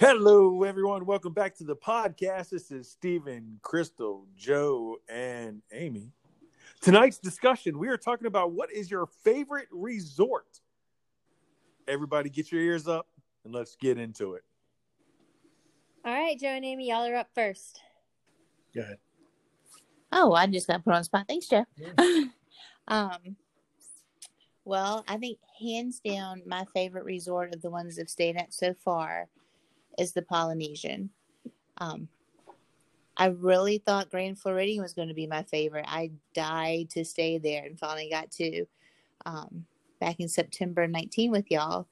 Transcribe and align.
Hello, 0.00 0.62
everyone. 0.62 1.04
Welcome 1.04 1.34
back 1.34 1.54
to 1.56 1.64
the 1.64 1.76
podcast. 1.76 2.48
This 2.48 2.70
is 2.70 2.88
Stephen, 2.88 3.60
Crystal, 3.60 4.26
Joe, 4.34 4.96
and 5.10 5.60
Amy. 5.74 6.10
Tonight's 6.80 7.18
discussion, 7.18 7.78
we 7.78 7.86
are 7.88 7.98
talking 7.98 8.26
about 8.26 8.52
what 8.52 8.72
is 8.72 8.90
your 8.90 9.04
favorite 9.04 9.68
resort. 9.70 10.62
Everybody, 11.86 12.30
get 12.30 12.50
your 12.50 12.62
ears 12.62 12.88
up 12.88 13.08
and 13.44 13.52
let's 13.52 13.76
get 13.76 13.98
into 13.98 14.36
it. 14.36 14.42
All 16.02 16.14
right, 16.14 16.40
Joe 16.40 16.48
and 16.48 16.64
Amy, 16.64 16.88
y'all 16.88 17.06
are 17.06 17.16
up 17.16 17.28
first. 17.34 17.82
Go 18.74 18.80
ahead. 18.80 18.96
Oh, 20.12 20.32
I 20.32 20.46
just 20.46 20.66
got 20.66 20.82
put 20.82 20.94
on 20.94 21.00
the 21.00 21.04
spot. 21.04 21.26
Thanks, 21.28 21.46
Joe. 21.46 21.66
um, 22.88 23.36
well, 24.64 25.04
I 25.06 25.18
think 25.18 25.36
hands 25.60 26.00
down, 26.02 26.40
my 26.46 26.64
favorite 26.72 27.04
resort 27.04 27.54
of 27.54 27.60
the 27.60 27.68
ones 27.68 27.98
I've 27.98 28.08
stayed 28.08 28.38
at 28.38 28.54
so 28.54 28.72
far 28.72 29.28
is 29.98 30.12
the 30.12 30.22
Polynesian. 30.22 31.10
Um, 31.78 32.08
I 33.16 33.26
really 33.26 33.78
thought 33.78 34.10
Grand 34.10 34.38
Floridian 34.38 34.82
was 34.82 34.94
going 34.94 35.08
to 35.08 35.14
be 35.14 35.26
my 35.26 35.42
favorite. 35.42 35.84
I 35.86 36.12
died 36.34 36.90
to 36.90 37.04
stay 37.04 37.38
there 37.38 37.64
and 37.64 37.78
finally 37.78 38.08
got 38.10 38.30
to 38.32 38.64
um, 39.26 39.66
back 40.00 40.20
in 40.20 40.28
September 40.28 40.86
19 40.86 41.30
with 41.30 41.50
y'all. 41.50 41.86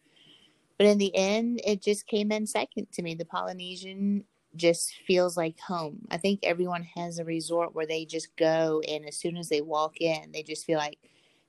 But 0.78 0.86
in 0.86 0.98
the 0.98 1.14
end, 1.14 1.60
it 1.66 1.82
just 1.82 2.06
came 2.06 2.32
in 2.32 2.46
second 2.46 2.86
to 2.92 3.02
me. 3.02 3.14
The 3.14 3.24
Polynesian 3.24 4.24
just 4.56 4.92
feels 5.06 5.36
like 5.36 5.58
home. 5.60 5.98
I 6.10 6.16
think 6.16 6.40
everyone 6.42 6.86
has 6.96 7.18
a 7.18 7.24
resort 7.24 7.74
where 7.74 7.86
they 7.86 8.04
just 8.04 8.34
go, 8.36 8.80
and 8.88 9.06
as 9.06 9.16
soon 9.16 9.36
as 9.36 9.48
they 9.48 9.60
walk 9.60 10.00
in, 10.00 10.32
they 10.32 10.42
just 10.42 10.64
feel 10.64 10.78
like 10.78 10.98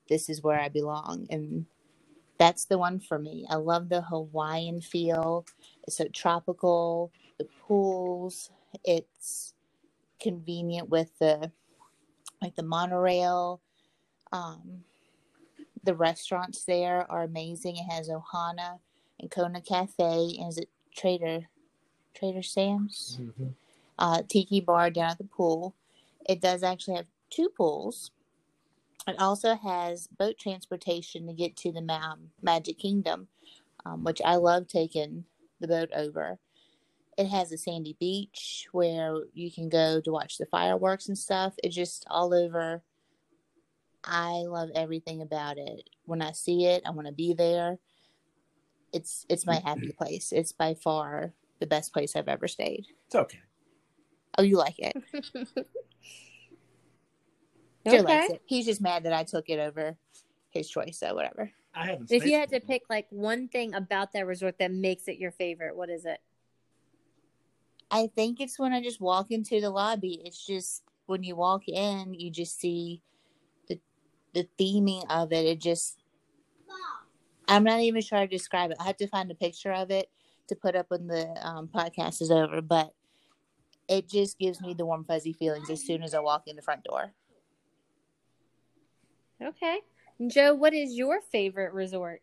this 0.09 0.29
is 0.29 0.43
where 0.43 0.59
I 0.59 0.69
belong. 0.69 1.27
And 1.29 1.65
that's 2.39 2.65
the 2.65 2.79
one 2.79 3.01
for 3.01 3.19
me. 3.19 3.47
I 3.49 3.57
love 3.57 3.89
the 3.89 4.03
Hawaiian 4.03 4.81
feel. 4.81 5.45
It's 5.87 5.97
so 5.97 6.07
tropical. 6.09 7.13
The 7.39 7.47
pools. 7.67 8.51
It's 8.85 9.55
convenient 10.21 10.89
with 10.89 11.17
the 11.19 11.51
like 12.41 12.55
the 12.55 12.63
monorail. 12.63 13.61
Um, 14.31 14.83
the 15.83 15.95
restaurants 15.95 16.65
there 16.65 17.11
are 17.11 17.23
amazing. 17.23 17.77
It 17.77 17.91
has 17.91 18.09
Ohana 18.09 18.79
and 19.19 19.31
Kona 19.31 19.61
Cafe, 19.61 20.35
and 20.39 20.49
is 20.49 20.57
it 20.59 20.69
Trader 20.95 21.49
Trader 22.15 22.43
Sam's 22.43 23.19
Mm-hmm. 23.19 23.47
uh, 23.99 24.23
Tiki 24.29 24.61
Bar 24.61 24.91
down 24.91 25.11
at 25.11 25.19
the 25.19 25.25
pool. 25.25 25.75
It 26.29 26.41
does 26.41 26.63
actually 26.63 26.97
have 26.97 27.07
two 27.31 27.49
pools. 27.57 28.11
It 29.09 29.19
also 29.19 29.55
has 29.55 30.07
boat 30.07 30.37
transportation 30.37 31.27
to 31.27 31.33
get 31.33 31.57
to 31.57 31.71
the 31.71 31.81
Ma- 31.81 32.15
Magic 32.41 32.77
Kingdom, 32.77 33.27
um, 33.85 34.03
which 34.03 34.21
I 34.23 34.35
love 34.35 34.67
taking 34.67 35.25
the 35.59 35.67
boat 35.67 35.89
over. 35.95 36.39
It 37.17 37.27
has 37.27 37.51
a 37.51 37.57
sandy 37.57 37.97
beach 37.99 38.67
where 38.71 39.15
you 39.33 39.51
can 39.51 39.67
go 39.67 39.99
to 39.99 40.11
watch 40.11 40.37
the 40.37 40.45
fireworks 40.45 41.07
and 41.07 41.17
stuff. 41.17 41.55
It's 41.63 41.75
just 41.75 42.05
all 42.09 42.33
over. 42.33 42.83
I 44.03 44.43
love 44.47 44.69
everything 44.75 45.21
about 45.21 45.57
it. 45.57 45.89
When 46.05 46.21
I 46.21 46.31
see 46.31 46.65
it, 46.65 46.83
I 46.85 46.91
want 46.91 47.07
to 47.07 47.13
be 47.13 47.33
there. 47.33 47.79
It's 48.93 49.25
it's 49.29 49.45
my 49.45 49.61
happy 49.65 49.91
place. 49.97 50.31
It's 50.31 50.51
by 50.51 50.73
far 50.73 51.33
the 51.59 51.67
best 51.67 51.93
place 51.93 52.15
I've 52.15 52.29
ever 52.29 52.47
stayed. 52.47 52.85
It's 53.07 53.15
okay. 53.15 53.39
Oh, 54.37 54.43
you 54.43 54.57
like 54.57 54.79
it? 54.79 54.95
Joe 57.87 58.01
likes 58.01 58.29
it. 58.29 58.41
He's 58.45 58.65
just 58.65 58.81
mad 58.81 59.03
that 59.03 59.13
I 59.13 59.23
took 59.23 59.49
it 59.49 59.59
over 59.59 59.97
his 60.51 60.69
choice, 60.69 60.99
so 60.99 61.13
whatever. 61.15 61.51
I 61.73 61.85
haven't. 61.85 62.11
If 62.11 62.25
you 62.25 62.37
had 62.37 62.49
to 62.49 62.59
pick 62.59 62.83
like 62.89 63.07
one 63.09 63.47
thing 63.47 63.73
about 63.73 64.13
that 64.13 64.25
resort 64.25 64.57
that 64.59 64.71
makes 64.71 65.07
it 65.07 65.17
your 65.17 65.31
favorite, 65.31 65.75
what 65.75 65.89
is 65.89 66.05
it? 66.05 66.19
I 67.91 68.07
think 68.15 68.39
it's 68.39 68.59
when 68.59 68.73
I 68.73 68.81
just 68.81 69.01
walk 69.01 69.31
into 69.31 69.59
the 69.61 69.69
lobby. 69.69 70.21
It's 70.23 70.45
just 70.45 70.83
when 71.05 71.23
you 71.23 71.35
walk 71.35 71.67
in, 71.67 72.13
you 72.13 72.29
just 72.29 72.59
see 72.59 73.01
the 73.67 73.79
the 74.33 74.47
theming 74.59 75.05
of 75.09 75.31
it. 75.31 75.45
It 75.45 75.59
just 75.59 76.03
I'm 77.47 77.63
not 77.63 77.79
even 77.79 78.01
sure 78.01 78.19
how 78.19 78.25
to 78.25 78.29
describe 78.29 78.69
it. 78.71 78.77
I 78.79 78.83
have 78.83 78.97
to 78.97 79.07
find 79.07 79.31
a 79.31 79.35
picture 79.35 79.71
of 79.71 79.89
it 79.89 80.09
to 80.49 80.55
put 80.55 80.75
up 80.75 80.85
when 80.89 81.07
the 81.07 81.27
um, 81.41 81.67
podcast 81.67 82.21
is 82.21 82.29
over, 82.29 82.61
but 82.61 82.93
it 83.87 84.07
just 84.07 84.37
gives 84.37 84.61
me 84.61 84.75
the 84.75 84.85
warm 84.85 85.03
fuzzy 85.03 85.33
feelings 85.33 85.69
as 85.71 85.83
soon 85.83 86.03
as 86.03 86.13
I 86.13 86.19
walk 86.19 86.43
in 86.45 86.55
the 86.55 86.61
front 86.61 86.83
door. 86.83 87.11
Okay. 89.41 89.79
Joe, 90.27 90.53
what 90.53 90.73
is 90.73 90.93
your 90.93 91.21
favorite 91.21 91.73
resort? 91.73 92.21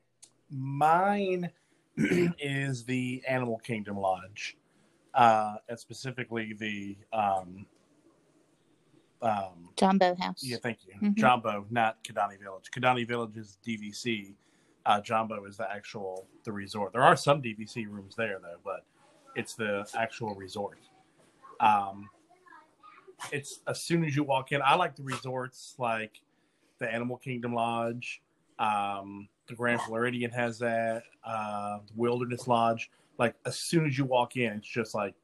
Mine 0.50 1.50
is 1.96 2.84
the 2.84 3.22
Animal 3.26 3.58
Kingdom 3.58 3.96
Lodge, 3.98 4.56
uh, 5.14 5.56
and 5.68 5.78
specifically 5.78 6.52
the 6.52 6.96
um, 7.12 7.66
um, 9.22 9.70
Jambo 9.76 10.14
House. 10.14 10.42
yeah, 10.42 10.58
thank 10.62 10.78
you, 10.86 10.94
Mhm. 11.00 11.14
Jambo, 11.14 11.66
not 11.70 12.02
Kidani 12.04 12.38
Village. 12.38 12.70
Kidani 12.70 13.06
Village 13.08 13.36
is 13.36 13.58
DVC. 13.64 14.34
Uh, 14.84 15.00
Jambo 15.00 15.44
is 15.46 15.56
the 15.56 15.68
actual 15.70 16.26
the 16.44 16.52
resort. 16.52 16.92
There 16.92 17.02
are 17.02 17.16
some 17.16 17.42
DVC 17.42 17.86
rooms 17.86 18.14
there 18.14 18.38
though, 18.40 18.58
but 18.62 18.84
it's 19.34 19.54
the 19.54 19.88
actual 19.94 20.34
resort. 20.34 20.78
Um, 21.60 22.10
it's 23.32 23.60
as 23.66 23.80
soon 23.80 24.04
as 24.04 24.14
you 24.14 24.22
walk 24.22 24.52
in. 24.52 24.60
I 24.62 24.74
like 24.76 24.94
the 24.94 25.02
resorts 25.02 25.74
like 25.78 26.20
the 26.78 26.92
Animal 26.92 27.16
Kingdom 27.16 27.54
Lodge. 27.54 28.22
Um, 28.58 29.28
the 29.48 29.54
Grand 29.54 29.80
Floridian 29.82 30.30
has 30.30 30.58
that. 30.58 31.04
Uh, 31.24 31.78
the 31.86 31.92
Wilderness 31.94 32.48
Lodge. 32.48 32.90
Like 33.18 33.34
as 33.44 33.58
soon 33.58 33.86
as 33.86 33.96
you 33.96 34.04
walk 34.04 34.36
in, 34.36 34.52
it's 34.54 34.68
just 34.68 34.94
like, 34.94 35.14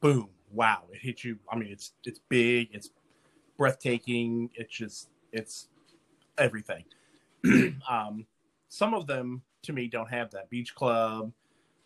boom, 0.00 0.28
wow! 0.52 0.82
It 0.92 1.00
hits 1.00 1.24
you. 1.24 1.38
I 1.50 1.56
mean, 1.56 1.70
it's 1.70 1.92
it's 2.04 2.20
big. 2.28 2.68
It's 2.72 2.90
breathtaking. 3.56 4.50
It's 4.54 4.74
just 4.74 5.08
it's 5.32 5.68
everything. 6.36 6.84
um, 7.88 8.26
some 8.68 8.94
of 8.94 9.06
them 9.06 9.42
to 9.62 9.72
me 9.72 9.88
don't 9.88 10.10
have 10.10 10.30
that. 10.32 10.50
Beach 10.50 10.74
Club, 10.74 11.32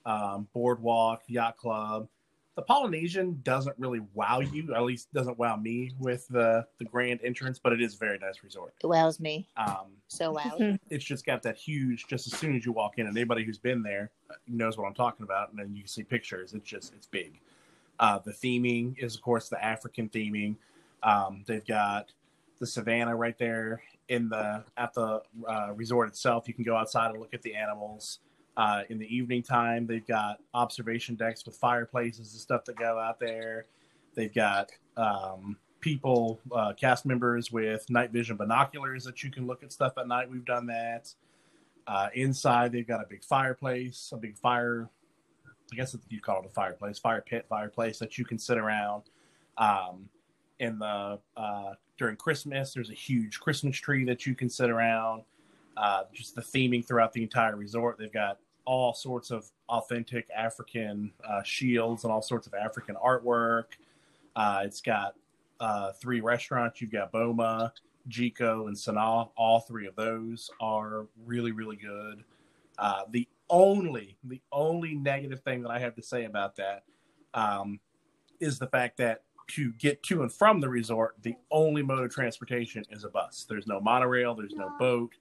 um, 0.05 0.49
Boardwalk, 0.53 1.23
Yacht 1.29 1.57
Club. 1.57 2.09
The 2.55 2.63
Polynesian 2.63 3.41
doesn't 3.45 3.75
really 3.79 4.03
wow 4.13 4.41
you, 4.41 4.75
at 4.75 4.83
least 4.83 5.13
doesn't 5.15 5.39
wow 5.39 5.57
me 5.57 5.93
with 5.99 6.29
the 6.29 6.67
the 6.79 6.85
grand 6.85 7.21
entrance, 7.25 7.59
but 7.59 7.73
it 7.73 7.81
is 7.81 7.95
a 7.95 7.99
very 7.99 8.19
nice 8.19 8.43
resort. 8.45 8.75
It 8.83 8.87
wows 8.87 9.21
me 9.21 9.49
Um, 9.57 9.87
so 10.09 10.33
loud. 10.33 10.79
it's 10.91 11.05
just 11.05 11.25
got 11.25 11.43
that 11.43 11.57
huge. 11.57 12.07
Just 12.07 12.27
as 12.27 12.39
soon 12.39 12.55
as 12.55 12.67
you 12.67 12.73
walk 12.73 12.99
in, 12.99 13.07
and 13.07 13.17
anybody 13.17 13.45
who's 13.45 13.59
been 13.59 13.83
there 13.83 14.11
knows 14.47 14.77
what 14.77 14.87
I'm 14.87 14.95
talking 14.95 15.25
about. 15.25 15.51
And 15.51 15.59
then 15.59 15.75
you 15.75 15.87
see 15.87 16.03
pictures. 16.03 16.53
It's 16.53 16.69
just 16.69 16.93
it's 16.95 17.07
big. 17.07 17.41
Uh, 17.99 18.19
the 18.19 18.33
theming 18.33 18.97
is, 18.99 19.15
of 19.15 19.23
course, 19.23 19.49
the 19.49 19.63
African 19.65 20.09
theming. 20.09 20.57
Um, 21.03 21.45
they've 21.47 21.65
got 21.65 22.13
the 22.59 22.67
savannah 22.67 23.17
right 23.17 23.39
there 23.39 23.83
in 24.09 24.29
the 24.29 24.63
at 24.77 24.93
the 24.93 25.23
uh, 25.49 25.73
resort 25.75 26.09
itself. 26.09 26.47
You 26.47 26.55
can 26.55 26.65
go 26.65 26.77
outside 26.77 27.13
and 27.13 27.21
look 27.21 27.33
at 27.33 27.43
the 27.43 27.55
animals. 27.55 28.19
Uh, 28.57 28.83
in 28.91 28.99
the 28.99 29.15
evening 29.15 29.43
time, 29.43 29.87
they've 29.87 30.07
got 30.07 30.39
observation 30.53 31.15
decks 31.15 31.45
with 31.47 31.57
fireplaces 31.57 32.33
and 32.33 32.41
stuff 32.41 32.65
that 32.67 32.77
go 32.77 32.99
out 32.99 33.19
there. 33.19 33.67
They've 34.15 34.33
got 34.33 34.71
um, 34.97 35.57
people, 35.81 36.39
uh, 36.55 36.75
cast 36.75 37.07
members 37.07 37.51
with 37.51 37.89
night 37.89 38.11
vision 38.11 38.37
binoculars 38.37 39.05
that 39.05 39.23
you 39.23 39.31
can 39.31 39.47
look 39.47 39.63
at 39.63 39.73
stuff 39.73 39.95
at 39.97 40.07
night. 40.07 40.31
We've 40.31 40.45
done 40.45 40.67
that. 40.67 41.13
Uh, 41.87 42.09
inside, 42.15 42.73
they've 42.73 42.87
got 42.87 43.01
a 43.01 43.07
big 43.09 43.25
fireplace, 43.25 44.11
a 44.13 44.17
big 44.17 44.37
fire. 44.37 44.89
I 45.73 45.77
guess 45.77 45.97
you 46.11 46.21
call 46.21 46.41
it 46.41 46.47
a 46.47 46.51
fireplace, 46.51 46.99
fire 46.99 47.23
pit, 47.23 47.47
fireplace 47.49 47.99
that 47.99 48.19
you 48.19 48.25
can 48.25 48.39
sit 48.39 48.59
around. 48.59 49.05
Um, 49.57 50.09
in 50.59 50.79
the 50.79 51.19
uh, 51.37 51.73
during 51.99 52.17
Christmas, 52.17 52.75
there's 52.75 52.91
a 52.91 52.95
huge 52.95 53.41
Christmas 53.41 53.77
tree 53.77 54.05
that 54.05 54.27
you 54.27 54.35
can 54.35 54.49
sit 54.49 54.71
around. 54.71 55.23
Uh, 55.77 56.05
just 56.13 56.35
the 56.35 56.43
theming 56.43 56.87
throughout 56.87 57.13
the 57.13 57.23
entire 57.23 57.57
resort. 57.57 57.99
They've 57.99 58.13
got 58.13 58.39
all 58.65 58.95
sorts 58.95 59.31
of 59.31 59.51
authentic 59.69 60.29
African 60.37 61.13
uh, 61.29 61.43
shields 61.43 62.05
and 62.05 62.13
all 62.13 62.23
sorts 62.23 62.47
of 62.47 62.55
African 62.55 62.97
artwork. 62.97 63.65
Uh, 64.37 64.63
it's 64.65 64.81
got 64.81 65.15
uh, 65.61 65.93
three 65.93 66.21
restaurants. 66.21 66.81
You've 66.81 66.93
got 66.93 67.13
Boma, 67.13 67.73
Jiko, 68.09 68.67
and 68.69 68.77
Sanaa. 68.77 69.31
All 69.37 69.61
three 69.61 69.87
of 69.87 69.97
those 69.97 70.51
are 70.61 71.07
really, 71.25 71.53
really 71.53 71.77
good. 71.77 72.25
Uh, 72.79 73.03
the 73.11 73.29
only, 73.51 74.17
the 74.25 74.41
only 74.51 74.95
negative 74.95 75.41
thing 75.41 75.63
that 75.63 75.71
I 75.71 75.79
have 75.79 75.95
to 75.97 76.03
say 76.03 76.25
about 76.25 76.57
that 76.57 76.85
um, 77.35 77.81
is 78.41 78.59
the 78.59 78.67
fact 78.67 78.97
that 78.99 79.23
to 79.49 79.73
get 79.75 80.03
to 80.05 80.23
and 80.23 80.33
from 80.33 80.61
the 80.61 80.69
resort, 80.69 81.17
the 81.23 81.35
only 81.51 81.83
mode 81.83 82.05
of 82.05 82.11
transportation 82.11 82.85
is 82.91 83.05
a 83.05 83.09
bus. 83.09 83.45
There's 83.49 83.67
no 83.67 83.81
monorail. 83.81 84.35
There's 84.35 84.55
no 84.55 84.71
boat. 84.79 85.13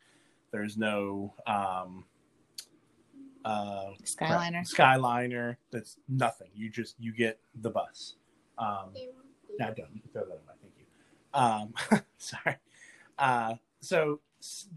There's 0.51 0.77
no 0.77 1.33
um, 1.47 2.05
uh, 3.45 3.91
Skyliner. 4.03 4.69
Skyliner. 4.69 5.55
That's 5.71 5.97
nothing. 6.09 6.49
You 6.53 6.69
just 6.69 6.95
you 6.99 7.13
get 7.13 7.39
the 7.61 7.69
bus. 7.69 8.15
Um, 8.57 8.93
not 9.59 9.75
done. 9.75 9.87
You 9.93 10.01
can 10.01 10.11
throw 10.11 10.25
that 10.25 10.31
away. 10.31 10.53
Thank 10.61 10.73
you. 10.77 11.99
Um, 11.99 12.01
sorry. 12.17 12.57
Uh, 13.17 13.55
so 13.79 14.19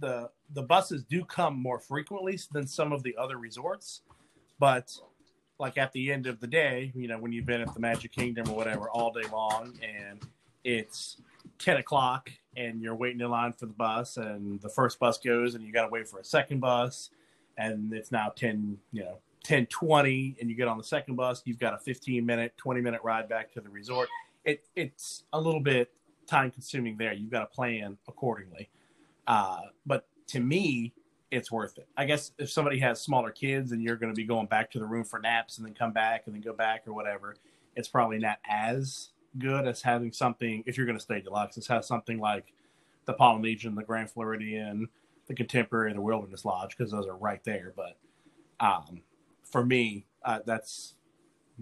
the 0.01 0.31
the 0.53 0.63
buses 0.63 1.05
do 1.05 1.25
come 1.25 1.61
more 1.61 1.79
frequently 1.79 2.39
than 2.53 2.67
some 2.67 2.93
of 2.93 3.03
the 3.03 3.17
other 3.17 3.39
resorts, 3.39 4.03
but 4.59 4.93
like 5.59 5.79
at 5.79 5.93
the 5.93 6.13
end 6.13 6.27
of 6.27 6.41
the 6.41 6.47
day, 6.47 6.93
you 6.95 7.09
know, 7.09 7.19
when 7.19 7.33
you've 7.33 7.47
been 7.47 7.61
at 7.61 7.73
the 7.75 7.81
Magic 7.81 8.13
Kingdom 8.13 8.49
or 8.51 8.57
whatever 8.57 8.89
all 8.91 9.13
day 9.13 9.27
long, 9.33 9.79
and 9.83 10.21
it's 10.65 11.19
ten 11.59 11.77
o'clock, 11.77 12.31
and 12.57 12.81
you're 12.81 12.95
waiting 12.95 13.21
in 13.21 13.31
line 13.31 13.53
for 13.53 13.67
the 13.67 13.73
bus, 13.73 14.17
and 14.17 14.61
the 14.61 14.69
first 14.69 14.99
bus 14.99 15.19
goes, 15.19 15.55
and 15.55 15.65
you 15.65 15.73
got 15.73 15.85
to 15.85 15.91
wait 15.91 16.09
for 16.09 16.19
a 16.19 16.25
second 16.25 16.61
bus, 16.61 17.11
and 17.59 17.93
it's 17.93 18.13
now 18.13 18.33
ten, 18.35 18.79
you 18.93 19.03
know, 19.03 19.19
ten 19.43 19.67
twenty, 19.67 20.37
and 20.41 20.49
you 20.49 20.57
get 20.57 20.69
on 20.69 20.79
the 20.79 20.85
second 20.85 21.17
bus, 21.17 21.43
you've 21.45 21.59
got 21.59 21.75
a 21.75 21.79
fifteen 21.79 22.25
minute, 22.25 22.57
twenty 22.57 22.81
minute 22.81 23.01
ride 23.05 23.29
back 23.29 23.53
to 23.53 23.61
the 23.61 23.69
resort. 23.69 24.09
It 24.45 24.65
it's 24.75 25.25
a 25.33 25.41
little 25.41 25.61
bit 25.61 25.91
time 26.27 26.51
consuming 26.51 26.97
there. 26.97 27.13
You've 27.13 27.31
got 27.31 27.41
to 27.41 27.55
plan 27.55 27.99
accordingly. 28.09 28.69
Uh, 29.27 29.61
but 29.87 30.07
to 30.29 30.41
me, 30.41 30.93
it's 31.31 31.51
worth 31.51 31.79
it. 31.79 31.89
I 31.97 32.05
guess 32.05 32.33
if 32.39 32.51
somebody 32.51 32.79
has 32.79 33.01
smaller 33.01 33.31
kids 33.31 33.73
and 33.73 33.83
you're 33.83 33.97
going 33.97 34.13
to 34.13 34.17
be 34.17 34.25
going 34.25 34.47
back 34.47 34.71
to 34.73 34.79
the 34.79 34.87
room 34.87 35.05
for 35.05 35.19
naps 35.19 35.59
and 35.59 35.67
then 35.67 35.75
come 35.75 35.93
back 35.93 36.23
and 36.27 36.35
then 36.35 36.43
go 36.43 36.53
back 36.53 36.85
or 36.87 36.93
whatever, 36.93 37.37
it's 37.75 37.89
probably 37.89 38.19
not 38.19 38.39
as 38.49 39.11
good 39.39 39.67
as 39.67 39.83
having 39.83 40.13
something. 40.13 40.63
If 40.67 40.77
you're 40.77 40.87
going 40.87 40.99
to 40.99 41.03
stay 41.03 41.21
deluxe, 41.21 41.57
it 41.57 41.67
has 41.67 41.87
something 41.87 42.19
like 42.19 42.53
the 43.05 43.15
Polynesian, 43.15 43.75
the 43.75 43.83
Grand 43.83 44.11
Floridian, 44.11 44.89
the 45.27 45.35
Contemporary, 45.35 45.93
the 45.93 46.01
Wilderness 46.01 46.45
Lodge 46.45 46.77
because 46.77 46.93
those 46.93 47.07
are 47.07 47.17
right 47.17 47.43
there. 47.45 47.73
But 47.77 47.97
um, 48.61 49.03
for 49.45 49.65
me, 49.65 50.07
uh, 50.25 50.41
that's 50.45 50.95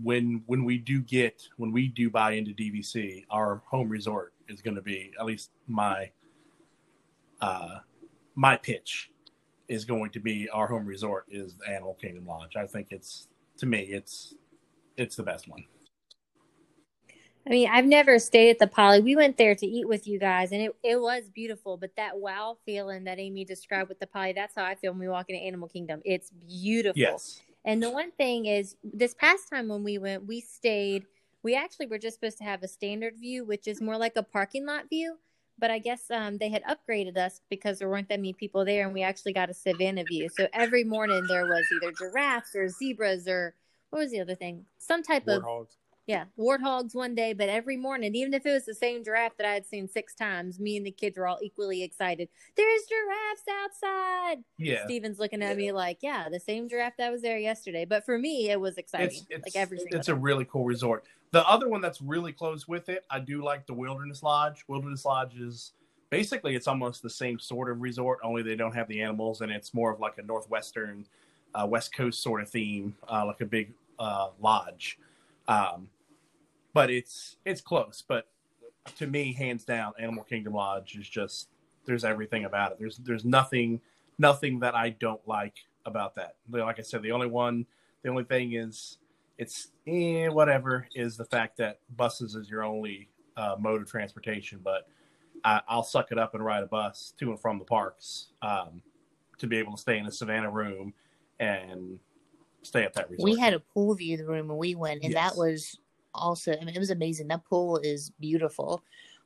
when 0.03 0.43
when 0.47 0.65
we 0.65 0.79
do 0.79 1.01
get 1.01 1.49
when 1.57 1.73
we 1.73 1.89
do 1.89 2.11
buy 2.11 2.33
into 2.33 2.53
DVC, 2.53 3.25
our 3.31 3.63
home 3.67 3.89
resort 3.89 4.33
is 4.49 4.63
going 4.63 4.77
to 4.77 4.83
be 4.83 5.13
at 5.19 5.27
least 5.27 5.51
my 5.67 6.11
uh, 7.41 7.79
my 8.35 8.57
pitch 8.57 9.11
is 9.69 9.85
going 9.85 10.11
to 10.11 10.21
be 10.21 10.49
our 10.51 10.67
home 10.67 10.87
resort 10.87 11.27
is 11.31 11.55
the 11.57 11.69
Animal 11.69 11.95
Kingdom 11.95 12.27
Lodge. 12.27 12.57
I 12.57 12.67
think 12.67 12.89
it's 12.91 13.29
to 13.59 13.67
me 13.67 13.81
it's 13.81 14.35
it's 14.97 15.17
the 15.17 15.23
best 15.23 15.49
one. 15.49 15.65
I 17.47 17.51
mean, 17.51 17.69
I've 17.71 17.87
never 17.87 18.19
stayed 18.19 18.51
at 18.51 18.59
the 18.59 18.69
Poly. 18.69 19.01
We 19.01 19.17
went 19.17 19.37
there 19.37 19.55
to 19.55 19.67
eat 19.67 19.89
with 19.89 20.07
you 20.07 20.19
guys, 20.19 20.53
and 20.53 20.63
it, 20.63 20.77
it 20.85 21.01
was 21.01 21.29
beautiful. 21.29 21.77
But 21.77 21.97
that 21.97 22.19
wow 22.19 22.59
feeling 22.65 23.05
that 23.05 23.19
Amy 23.19 23.45
described 23.45 23.89
with 23.89 23.99
the 23.99 24.07
Poly, 24.07 24.33
that's 24.33 24.55
how 24.55 24.65
I 24.65 24.77
feel 24.77 24.93
when 24.93 25.01
we 25.01 25.09
walk 25.09 25.29
into 25.29 25.43
Animal 25.43 25.69
Kingdom. 25.69 26.01
It's 26.05 26.31
beautiful. 26.31 27.01
Yes. 27.01 27.41
And 27.65 27.83
the 27.83 27.91
one 27.91 28.13
thing 28.13 28.47
is, 28.47 28.77
this 28.85 29.15
past 29.15 29.49
time 29.51 29.69
when 29.69 29.83
we 29.83 29.99
went, 29.99 30.27
we 30.27 30.41
stayed. 30.41 31.07
We 31.43 31.57
actually 31.57 31.87
were 31.87 31.99
just 31.99 32.21
supposed 32.21 32.39
to 32.39 32.45
have 32.45 32.63
a 32.63 32.69
standard 32.69 33.15
view, 33.19 33.45
which 33.45 33.67
is 33.67 33.81
more 33.81 33.97
like 33.97 34.15
a 34.15 34.23
parking 34.23 34.65
lot 34.65 34.89
view. 34.89 35.19
But 35.59 35.71
I 35.71 35.81
guess 35.81 36.11
um, 36.11 36.39
they 36.39 36.49
had 36.49 36.63
upgraded 36.65 37.17
us 37.17 37.41
because 37.51 37.81
there 37.81 37.89
weren't 37.89 38.09
that 38.09 38.21
many 38.21 38.33
people 38.33 38.65
there, 38.65 38.85
and 38.85 38.95
we 38.95 39.03
actually 39.03 39.33
got 39.33 39.51
a 39.51 39.55
savannah 39.55 40.05
view. 40.05 40.29
So 40.29 40.47
every 40.53 40.85
morning 40.85 41.25
there 41.29 41.45
was 41.47 41.65
either 41.75 41.93
giraffes 41.93 42.55
or 42.55 42.69
zebras 42.69 43.27
or 43.27 43.55
what 43.91 43.99
was 43.99 44.11
the 44.11 44.21
other 44.21 44.35
thing? 44.35 44.65
Some 44.79 45.03
type 45.03 45.29
of 45.29 45.43
Warthogs. 45.43 45.77
Yeah, 46.07 46.25
warthogs 46.37 46.95
one 46.95 47.15
day, 47.15 47.33
but 47.33 47.49
every 47.49 47.77
morning, 47.77 48.15
even 48.17 48.35
if 48.35 48.45
it 48.45 48.53
was 48.53 48.65
the 48.65 48.75
same 48.75 49.05
giraffe 49.05 49.37
that 49.37 49.47
I 49.47 49.55
had 49.55 49.67
seen 49.67 49.89
six 49.89 50.15
times, 50.15 50.59
me 50.59 50.77
and 50.77 50.85
the 50.85 50.91
kids 50.91 51.17
were 51.17 51.29
all 51.29 51.39
equally 51.43 51.83
excited. 51.85 52.29
There's 52.57 52.83
giraffes 52.89 53.45
outside. 53.49 54.45
Yeah. 54.59 54.85
Steven's 54.85 55.21
looking 55.21 55.43
at 55.43 55.57
me 55.57 55.71
like, 55.71 55.99
yeah, 56.01 56.29
the 56.29 56.41
same 56.41 56.69
giraffe 56.69 56.97
that 56.99 57.13
was 57.13 57.23
there 57.23 57.39
yesterday. 57.39 57.85
But 57.85 58.05
for 58.05 58.19
me, 58.19 58.51
it 58.51 58.61
was 58.61 58.79
exciting. 58.79 59.09
It's 59.09 59.27
it's, 59.31 59.47
like 59.47 59.63
every 59.63 59.79
single 59.79 59.99
it's 59.99 60.09
a 60.09 60.15
really 60.15 60.45
cool 60.47 60.65
resort. 60.65 61.05
The 61.31 61.49
other 61.49 61.69
one 61.69 61.81
that's 61.81 62.03
really 62.03 62.33
close 62.33 62.67
with 62.67 62.89
it, 62.89 63.05
I 63.09 63.21
do 63.21 63.43
like 63.45 63.67
the 63.67 63.75
Wilderness 63.75 64.25
Lodge. 64.25 64.65
Wilderness 64.67 65.05
Lodge 65.05 65.37
is 65.39 65.73
basically 66.11 66.57
it's 66.57 66.67
almost 66.67 67.03
the 67.03 67.11
same 67.11 67.39
sort 67.39 67.71
of 67.71 67.81
resort, 67.81 68.19
only 68.25 68.43
they 68.43 68.57
don't 68.57 68.75
have 68.75 68.89
the 68.89 69.01
animals, 69.01 69.41
and 69.41 69.53
it's 69.53 69.73
more 69.73 69.93
of 69.93 70.01
like 70.01 70.19
a 70.19 70.23
northwestern, 70.23 71.07
uh, 71.55 71.67
west 71.67 71.95
coast 71.95 72.23
sort 72.23 72.43
of 72.43 72.51
theme, 72.51 72.95
uh, 73.09 73.25
like 73.25 73.41
a 73.41 73.47
big 73.47 73.73
uh, 74.01 74.29
lodge. 74.41 74.99
Um, 75.49 75.89
but 76.73 76.91
it's 76.91 77.37
it's 77.45 77.61
close. 77.61 78.03
But 78.07 78.29
to 78.97 79.07
me, 79.07 79.33
hands 79.33 79.65
down, 79.65 79.93
Animal 79.99 80.25
Kingdom 80.25 80.55
Lodge 80.55 80.97
is 80.97 81.09
just 81.09 81.49
there's 81.85 82.05
everything 82.05 82.45
about 82.45 82.73
it. 82.73 82.79
There's 82.79 82.99
there's 82.99 83.25
nothing 83.25 83.81
nothing 84.19 84.61
that 84.61 84.75
I 84.75 84.91
don't 84.91 85.27
like 85.27 85.55
about 85.85 86.15
that. 86.17 86.37
Like 86.51 86.79
I 86.79 86.83
said, 86.83 87.03
the 87.03 87.13
only 87.13 87.27
one, 87.27 87.67
the 88.03 88.11
only 88.11 88.25
thing 88.25 88.55
is 88.55 88.99
it's 89.39 89.69
eh, 89.87 90.29
whatever 90.29 90.87
is 90.95 91.17
the 91.17 91.25
fact 91.25 91.57
that 91.59 91.81
buses 91.97 92.35
is 92.35 92.49
your 92.49 92.63
only 92.63 93.09
uh, 93.37 93.57
mode 93.59 93.83
of 93.83 93.91
transportation. 93.91 94.61
But 94.63 94.89
I, 95.45 95.61
I'll 95.69 95.83
suck 95.83 96.13
it 96.13 96.19
up 96.19 96.35
and 96.35 96.45
ride 96.45 96.63
a 96.63 96.67
bus 96.67 97.15
to 97.19 97.31
and 97.31 97.41
from 97.41 97.59
the 97.59 97.65
parks 97.65 98.29
um, 98.43 98.83
to 99.39 99.47
be 99.47 99.59
able 99.59 99.73
to 99.73 99.79
stay 99.79 99.99
in 99.99 100.07
a 100.07 100.13
Savannah 100.13 100.51
room 100.51 100.95
and 101.41 101.99
stay 102.63 102.85
at 102.85 102.95
that 102.95 103.11
resort. 103.11 103.25
We 103.25 103.39
had 103.39 103.55
a 103.55 103.61
pool 103.61 103.95
view 103.95 104.15
of 104.15 104.21
the 104.21 104.27
room 104.27 104.49
when 104.49 104.59
we 104.59 104.75
went, 104.75 105.03
and 105.03 105.13
Yes. 105.13 105.31
that 105.33 105.39
was 105.39 105.79
also. 106.15 106.53
I 106.53 106.65
mean, 106.65 106.75
it 106.75 106.79
was 106.79 106.91
amazing. 106.91 107.29
That 107.29 107.45
pool 107.45 107.79
is 107.79 108.11
beautiful. 108.21 108.83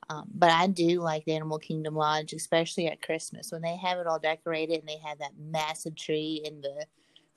Um, 0.09 0.29
but 0.33 0.51
I 0.51 0.69
do 0.69 1.01
like 1.01 1.25
the 1.25 1.35
Animal 1.35 1.59
Kingdom 1.59 1.97
Lodge, 1.97 2.33
especially 2.33 2.87
at 2.87 3.03
Christmas 3.03 3.51
when 3.51 3.63
they 3.63 3.77
have 3.77 3.99
it 3.99 4.07
all 4.07 4.21
decorated 4.21 4.79
and 4.79 4.89
they 4.89 4.99
have 4.99 5.19
that 5.19 5.33
massive 5.39 5.97
tree 5.97 6.43
in 6.45 6.61
the 6.61 6.87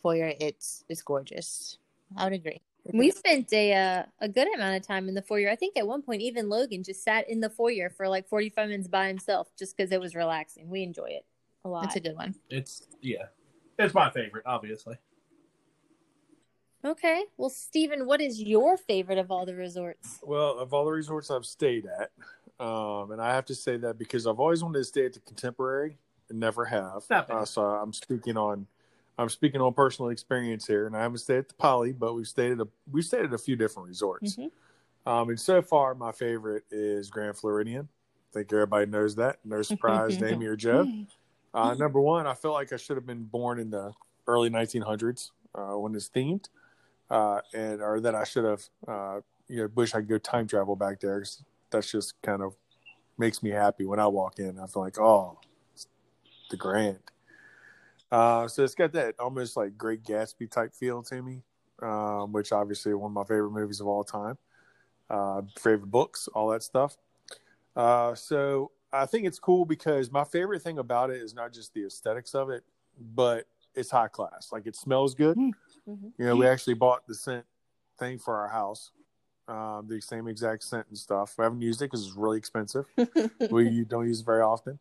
foyer. 0.04 0.34
It's 0.40 0.84
it's 0.88 1.02
gorgeous. 1.02 1.80
I 2.16 2.26
would 2.26 2.34
agree. 2.34 2.62
We 2.92 3.12
spent 3.12 3.52
a 3.54 3.74
uh, 3.74 4.04
a 4.20 4.30
good 4.30 4.54
amount 4.54 4.78
of 4.78 4.88
time 4.88 5.08
in 5.08 5.16
the 5.16 5.22
foyer. 5.22 5.50
I 5.50 5.56
think 5.56 5.78
at 5.78 5.88
one 5.88 6.02
point 6.02 6.22
even 6.22 6.50
Logan 6.50 6.84
just 6.84 7.04
sat 7.04 7.30
in 7.30 7.40
the 7.40 7.50
foyer 7.50 7.90
for 7.90 8.08
like 8.08 8.28
45 8.28 8.70
minutes 8.70 8.88
by 8.88 9.08
himself 9.08 9.48
just 9.58 9.76
because 9.76 9.92
it 9.92 10.00
was 10.00 10.16
relaxing. 10.16 10.70
We 10.70 10.84
enjoy 10.84 11.10
it 11.10 11.26
a 11.66 11.70
lot. 11.70 11.86
It's 11.86 11.96
a 11.96 12.00
good 12.00 12.16
one. 12.16 12.36
it's 12.50 12.88
yeah, 13.02 13.26
it's 13.78 13.94
my 13.94 14.12
favorite, 14.12 14.44
obviously. 14.46 14.98
Okay. 16.84 17.26
Well, 17.38 17.50
Stephen, 17.50 18.06
what 18.06 18.22
is 18.22 18.42
your 18.42 18.78
favorite 18.78 19.18
of 19.18 19.32
all 19.32 19.46
the 19.46 19.56
resorts? 19.56 20.20
Well, 20.24 20.58
of 20.60 20.74
all 20.74 20.86
the 20.86 20.92
resorts 20.92 21.30
I've 21.30 21.46
stayed 21.46 21.86
at, 21.86 22.12
um, 22.66 23.12
and 23.12 23.22
I 23.22 23.34
have 23.34 23.46
to 23.46 23.56
say 23.56 23.78
that 23.78 23.98
because 23.98 24.26
I've 24.26 24.40
always 24.40 24.64
wanted 24.64 24.80
to 24.80 24.84
stay 24.86 25.06
at 25.06 25.14
the 25.14 25.20
Contemporary 25.20 25.98
and 26.30 26.40
never 26.40 26.66
have. 26.66 27.04
Not. 27.10 27.30
Uh, 27.30 27.46
so 27.46 27.62
I'm 27.64 27.92
speaking 27.92 28.38
on, 28.38 28.66
I'm 29.18 29.30
speaking 29.30 29.60
on 29.60 29.74
personal 29.74 30.10
experience 30.10 30.66
here, 30.66 30.88
and 30.88 30.96
I 30.96 31.02
haven't 31.02 31.18
stayed 31.18 31.40
at 31.40 31.48
the 31.50 31.56
Poly, 31.56 31.92
but 31.92 32.14
we've 32.14 32.28
stayed 32.28 32.54
at 32.54 32.60
a 32.60 32.68
we've 32.90 33.06
stayed 33.06 33.26
at 33.26 33.34
a 33.34 33.38
few 33.38 33.56
different 33.56 33.88
resorts. 33.90 34.38
Mhm. 34.38 34.52
Um, 35.06 35.30
and 35.30 35.40
so 35.40 35.62
far, 35.62 35.96
my 35.96 36.12
favorite 36.12 36.64
is 36.72 37.10
Grand 37.10 37.36
Floridian. 37.36 37.90
I 38.32 38.34
think 38.34 38.54
everybody 38.54 38.86
knows 38.86 39.16
that. 39.16 39.40
No 39.44 39.62
surprise, 39.64 40.22
Amy 40.22 40.46
or 40.46 40.56
Joe. 40.56 40.88
Uh, 41.54 41.74
number 41.74 42.00
one, 42.00 42.28
I 42.28 42.36
feel 42.36 42.52
like 42.52 42.72
I 42.72 42.78
should 42.78 42.96
have 42.96 43.08
been 43.08 43.24
born 43.24 43.60
in 43.60 43.72
the 43.72 43.92
early 44.28 44.50
1900s 44.50 45.32
uh, 45.56 45.78
when 45.78 45.96
it's 45.96 46.10
themed, 46.10 46.48
uh, 47.10 47.42
and 47.54 47.82
or 47.82 48.00
that 48.00 48.16
I 48.16 48.24
should 48.24 48.46
have, 48.46 48.70
uh, 48.88 49.22
you 49.48 49.58
know, 49.64 49.70
wish 49.76 49.94
I 49.96 50.00
could 50.00 50.10
go 50.10 50.18
time 50.18 50.48
travel 50.48 50.76
back 50.76 51.00
there. 51.00 51.20
'cause 51.20 51.44
That's 51.72 51.92
just 51.92 52.20
kind 52.22 52.42
of 52.42 52.56
makes 53.18 53.44
me 53.44 53.50
happy 53.52 53.86
when 53.86 54.00
I 54.00 54.08
walk 54.08 54.40
in. 54.40 54.60
I 54.60 54.66
feel 54.68 54.82
like, 54.82 55.00
oh, 55.00 55.40
the 56.50 56.58
Grand. 56.58 57.00
Uh, 58.12 58.48
so 58.48 58.64
it's 58.64 58.74
got 58.76 58.92
that 58.94 59.16
almost 59.20 59.56
like 59.56 59.78
Great 59.78 60.04
Gatsby 60.04 60.50
type 60.50 60.74
feel 60.74 61.04
to 61.04 61.22
me, 61.22 61.44
um, 61.82 62.32
which 62.32 62.52
obviously 62.52 62.94
one 62.94 63.12
of 63.12 63.14
my 63.14 63.24
favorite 63.24 63.52
movies 63.52 63.82
of 63.82 63.88
all 63.88 64.04
time. 64.04 64.38
Uh, 65.10 65.42
favorite 65.60 65.92
books, 65.92 66.28
all 66.30 66.50
that 66.50 66.64
stuff. 66.64 66.98
Uh, 67.76 68.16
so 68.16 68.72
I 68.92 69.06
think 69.06 69.26
it's 69.28 69.40
cool 69.40 69.66
because 69.66 70.12
my 70.12 70.24
favorite 70.24 70.62
thing 70.62 70.80
about 70.80 71.12
it 71.12 71.22
is 71.22 71.34
not 71.36 71.54
just 71.54 71.74
the 71.74 71.86
aesthetics 71.86 72.34
of 72.34 72.50
it, 72.50 72.64
but 73.16 73.46
it's 73.76 73.92
high 73.92 74.08
class. 74.08 74.50
Like 74.52 74.66
it 74.66 74.76
smells 74.76 75.14
good. 75.14 75.38
Mhm. 75.90 76.14
You 76.18 76.26
know, 76.26 76.36
we 76.36 76.48
actually 76.48 76.76
bought 76.76 77.08
the 77.08 77.16
scent 77.16 77.46
thing 77.98 78.20
for 78.20 78.36
our 78.38 78.48
house, 78.48 78.92
um, 79.48 79.88
the 79.88 80.00
same 80.02 80.28
exact 80.28 80.64
scent 80.64 80.88
and 80.90 80.98
stuff. 80.98 81.36
We 81.38 81.44
haven't 81.44 81.62
used 81.62 81.82
it 81.82 81.86
because 81.86 82.06
it's 82.06 82.16
really 82.16 82.38
expensive. 82.38 82.86
we 83.52 83.84
don't 83.86 84.08
use 84.08 84.22
it 84.22 84.26
very 84.26 84.42
often. 84.42 84.80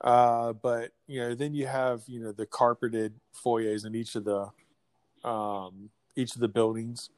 Uh, 0.00 0.54
but 0.54 0.92
you 1.06 1.20
know, 1.20 1.34
then 1.34 1.54
you 1.54 1.66
have 1.66 2.02
you 2.06 2.20
know 2.20 2.32
the 2.32 2.46
carpeted 2.46 3.14
foyers 3.32 3.84
in 3.84 3.94
each 3.94 4.16
of 4.16 4.24
the 4.24 4.50
um, 5.28 5.90
each 6.16 6.34
of 6.34 6.40
the 6.40 6.48
buildings. 6.48 7.10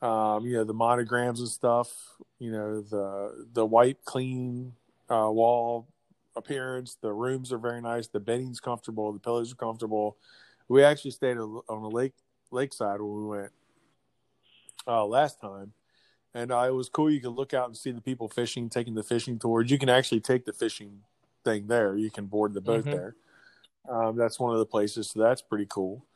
Um, 0.00 0.44
you 0.46 0.54
know 0.54 0.64
the 0.64 0.74
monograms 0.74 1.40
and 1.40 1.48
stuff. 1.48 1.92
You 2.38 2.52
know 2.52 2.80
the 2.80 3.46
the 3.52 3.66
white 3.66 4.04
clean 4.04 4.72
uh, 5.10 5.30
wall 5.30 5.88
appearance. 6.36 6.96
The 7.00 7.12
rooms 7.12 7.52
are 7.52 7.58
very 7.58 7.80
nice. 7.80 8.06
The 8.06 8.20
bedding's 8.20 8.60
comfortable. 8.60 9.12
The 9.12 9.18
pillows 9.18 9.52
are 9.52 9.56
comfortable. 9.56 10.16
We 10.68 10.82
actually 10.82 11.10
stayed 11.10 11.36
on 11.36 11.62
a 11.68 11.88
lake 11.88 12.14
lakeside 12.52 13.00
when 13.00 13.14
we 13.14 13.26
went 13.26 13.52
uh, 14.86 15.04
last 15.04 15.40
time, 15.40 15.72
and 16.34 16.52
uh, 16.52 16.64
it 16.66 16.74
was 16.74 16.88
cool. 16.88 17.10
You 17.10 17.20
could 17.20 17.34
look 17.34 17.54
out 17.54 17.68
and 17.68 17.76
see 17.76 17.90
the 17.90 18.00
people 18.00 18.28
fishing, 18.28 18.68
taking 18.68 18.94
the 18.94 19.02
fishing 19.02 19.38
tours. 19.38 19.70
You 19.70 19.78
can 19.78 19.88
actually 19.88 20.20
take 20.20 20.44
the 20.44 20.52
fishing 20.52 21.02
thing 21.44 21.66
there. 21.66 21.96
You 21.96 22.10
can 22.10 22.26
board 22.26 22.54
the 22.54 22.60
boat 22.60 22.84
Mhm. 22.84 22.90
there. 22.90 23.16
Um, 23.88 24.16
that's 24.16 24.38
one 24.38 24.52
of 24.52 24.58
the 24.58 24.66
places, 24.66 25.10
so 25.10 25.20
that's 25.20 25.42
pretty 25.42 25.66
cool. 25.66 26.06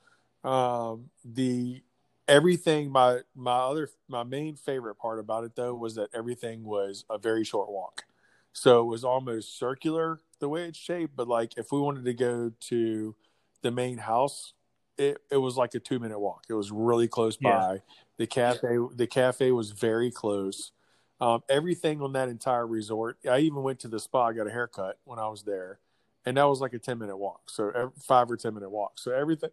Um, 0.45 1.11
the 1.25 1.83
everything 2.28 2.90
my 2.90 3.21
my 3.35 3.57
other 3.59 3.90
my 4.09 4.23
main 4.25 4.57
favorite 4.57 4.97
part 4.97 5.19
about 5.21 5.45
it 5.45 5.55
though 5.55 5.75
was 5.75 5.95
that 5.95 6.11
everything 6.14 6.64
was 6.64 7.05
a 7.11 7.19
very 7.19 7.45
short 7.45 7.71
walk. 7.71 8.05
So 8.52 8.81
it 8.81 8.87
was 8.87 9.05
almost 9.05 9.59
circular 9.59 10.21
the 10.38 10.49
way 10.49 10.64
it's 10.64 10.78
shaped, 10.78 11.16
but 11.16 11.28
like 11.28 11.57
if 11.57 11.73
we 11.73 11.81
wanted 11.81 12.05
to 12.05 12.14
go 12.14 12.52
to 12.69 13.14
the 13.62 13.71
main 13.71 13.99
house 13.99 14.55
it, 14.99 15.19
it 15.31 15.37
was 15.37 15.57
like 15.57 15.75
a 15.75 15.81
two 15.81 15.99
minute 15.99 16.19
walk. 16.19 16.45
It 16.49 16.55
was 16.55 16.71
really 16.71 17.09
close 17.09 17.37
Yeah. 17.41 17.50
by. 17.50 17.83
The 18.19 18.26
cafe 18.26 18.79
the 18.95 19.07
cafe 19.07 19.53
was 19.53 19.71
very 19.71 20.11
close. 20.11 20.73
Um, 21.21 21.43
everything 21.49 22.03
on 22.03 22.12
that 22.12 22.29
entire 22.29 22.67
resort. 22.67 23.19
I 23.29 23.38
even 23.41 23.62
went 23.62 23.81
to 23.81 23.88
the 23.88 23.99
spa, 23.99 24.33
got 24.33 24.47
a 24.47 24.50
haircut 24.50 24.99
when 25.05 25.19
I 25.19 25.29
was 25.29 25.43
there, 25.43 25.79
and 26.25 26.37
that 26.37 26.45
was 26.45 26.61
like 26.61 26.73
a 26.75 26.79
ten 26.79 26.99
minute 26.99 27.17
walk. 27.17 27.50
So 27.50 27.71
ev- 27.71 27.93
five 28.03 28.31
or 28.31 28.37
ten 28.37 28.55
minute 28.55 28.71
walk. 28.71 28.99
So 28.99 29.12
everything, 29.12 29.50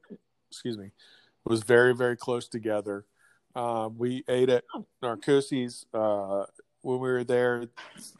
excuse 0.50 0.78
me, 0.78 0.92
was 1.46 1.64
very 1.64 1.94
very 1.94 2.18
close 2.18 2.48
together. 2.48 3.06
Um, 3.56 3.98
we 3.98 4.24
ate 4.28 4.50
at 4.50 4.64
Narcoossee's 5.04 5.86
uh, 5.94 6.46
when 6.82 7.00
we 7.00 7.10
were 7.10 7.24
there. 7.24 7.68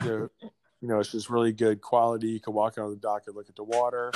The, 0.02 0.30
you 0.82 0.90
know, 0.90 1.00
it's 1.00 1.12
just 1.12 1.30
really 1.30 1.54
good 1.54 1.82
quality. 1.82 2.28
You 2.28 2.40
can 2.40 2.54
walk 2.54 2.78
out 2.78 2.86
on 2.86 2.90
the 2.92 2.98
dock 2.98 3.24
and 3.28 3.36
look 3.36 3.50
at 3.50 3.56
the 3.56 3.64
water. 3.64 4.12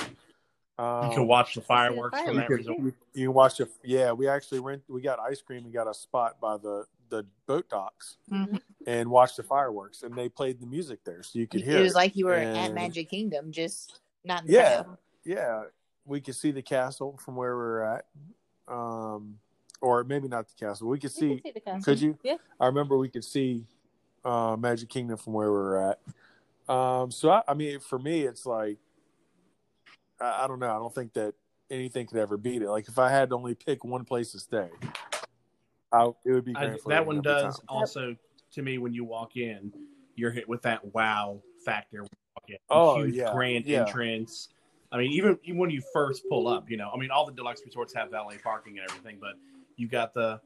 Um, 0.79 1.10
You 1.10 1.15
can 1.15 1.27
watch 1.27 1.55
the 1.55 1.62
fireworks 1.62 2.19
from 2.19 2.29
you 2.29 2.36
that 2.36 2.48
can, 2.48 2.55
resort. 2.57 2.79
you, 2.79 2.93
you 3.13 3.27
can 3.27 3.34
watch 3.34 3.57
the 3.57 3.67
yeah. 3.84 4.12
We 4.12 4.27
actually 4.27 4.60
rent. 4.60 4.84
We 4.88 5.01
got 5.01 5.19
ice 5.19 5.41
cream. 5.41 5.63
We 5.65 5.72
got 5.72 5.88
a 5.88 5.93
spot 5.93 6.39
by 6.39 6.57
the 6.57 6.86
the 7.10 7.25
boat 7.46 7.69
docks 7.69 8.17
Mhm. 8.29 8.62
and 8.86 9.10
watched 9.10 9.38
the 9.38 9.43
fireworks. 9.43 10.03
And 10.03 10.13
they 10.13 10.27
played 10.29 10.60
the 10.60 10.65
music 10.67 11.00
there, 11.05 11.24
so 11.24 11.39
you 11.39 11.48
could 11.48 11.62
hear. 11.62 11.77
It 11.79 11.81
was 11.84 11.96
like 11.96 12.15
you 12.15 12.25
were 12.25 12.34
at 12.36 12.74
Magic 12.74 13.10
Kingdom, 13.10 13.51
just 13.51 14.01
not 14.25 14.43
in 14.46 14.51
Yeah. 14.51 14.84
crowd. 14.84 14.98
yeah, 15.24 15.63
we 16.05 16.19
could 16.22 16.36
see 16.36 16.51
the 16.51 16.62
castle 16.62 17.17
from 17.24 17.36
where 17.38 17.55
we 17.55 17.62
were 17.63 17.84
at. 17.84 18.05
Um, 18.67 19.39
or 19.81 20.03
maybe 20.03 20.27
not 20.27 20.48
the 20.48 20.53
castle. 20.65 20.89
We 20.89 21.00
could 21.00 21.13
You 21.15 21.27
can 21.29 21.38
see. 21.38 21.41
see 21.43 21.51
the 21.53 21.60
castle. 21.62 21.84
Could 21.84 22.01
you? 22.01 22.17
Yeah. 22.24 22.38
I 22.60 22.65
remember 22.65 22.98
we 22.98 23.10
could 23.10 23.24
see 23.24 23.65
uh, 24.25 24.57
Magic 24.60 24.89
Kingdom 24.89 25.17
from 25.17 25.34
where 25.34 25.48
we 25.48 25.57
were 25.57 25.91
at. 25.91 26.00
Um, 26.74 27.10
so 27.12 27.29
I, 27.31 27.43
I 27.48 27.53
mean, 27.53 27.79
for 27.79 27.98
me, 27.98 28.24
it's 28.24 28.46
like 28.46 28.77
I, 30.19 30.43
I 30.43 30.47
don't 30.47 30.59
know. 30.59 30.69
I 30.69 30.79
don't 30.79 30.93
think 30.93 31.13
that 31.13 31.33
anything 31.69 32.07
could 32.07 32.17
ever 32.17 32.38
beat 32.38 32.62
it. 32.62 32.69
Like 32.69 32.88
if 32.88 33.00
I 33.00 33.09
had 33.09 33.29
to 33.29 33.36
only 33.36 33.55
pick 33.55 33.83
one 33.83 34.05
place 34.05 34.31
to 34.31 34.39
stay, 34.39 34.69
I, 35.91 36.09
it 36.25 36.31
would 36.31 36.45
be 36.45 36.55
I, 36.55 36.77
that 36.88 37.05
one 37.05 37.21
does 37.21 37.57
time. 37.57 37.65
also 37.67 38.15
to 38.53 38.62
me 38.62 38.77
when 38.77 38.93
you 38.93 39.03
walk 39.03 39.38
in, 39.38 39.71
you're 40.15 40.31
hit 40.31 40.47
with 40.47 40.62
that 40.63 40.93
wow 40.93 41.41
factor. 41.65 42.01
Walk 42.01 42.50
in. 42.50 42.57
Oh, 42.69 43.03
Huge 43.03 43.15
yeah, 43.15 43.33
grand 43.33 43.65
yeah. 43.65 43.81
entrance. 43.81 44.50
I 44.91 44.97
mean, 44.97 45.12
even, 45.12 45.38
even 45.43 45.59
when 45.59 45.69
you 45.69 45.81
first 45.91 46.24
pull 46.29 46.47
up, 46.47 46.69
you 46.69 46.77
know, 46.77 46.89
I 46.93 46.97
mean, 46.97 47.12
all 47.12 47.25
the 47.25 47.33
deluxe 47.33 47.62
resorts 47.65 47.93
have 47.93 48.09
valet 48.09 48.38
parking 48.38 48.79
and 48.79 48.89
everything, 48.89 49.17
but 49.19 49.33
you 49.75 49.88
got 49.88 50.13
the 50.13 50.39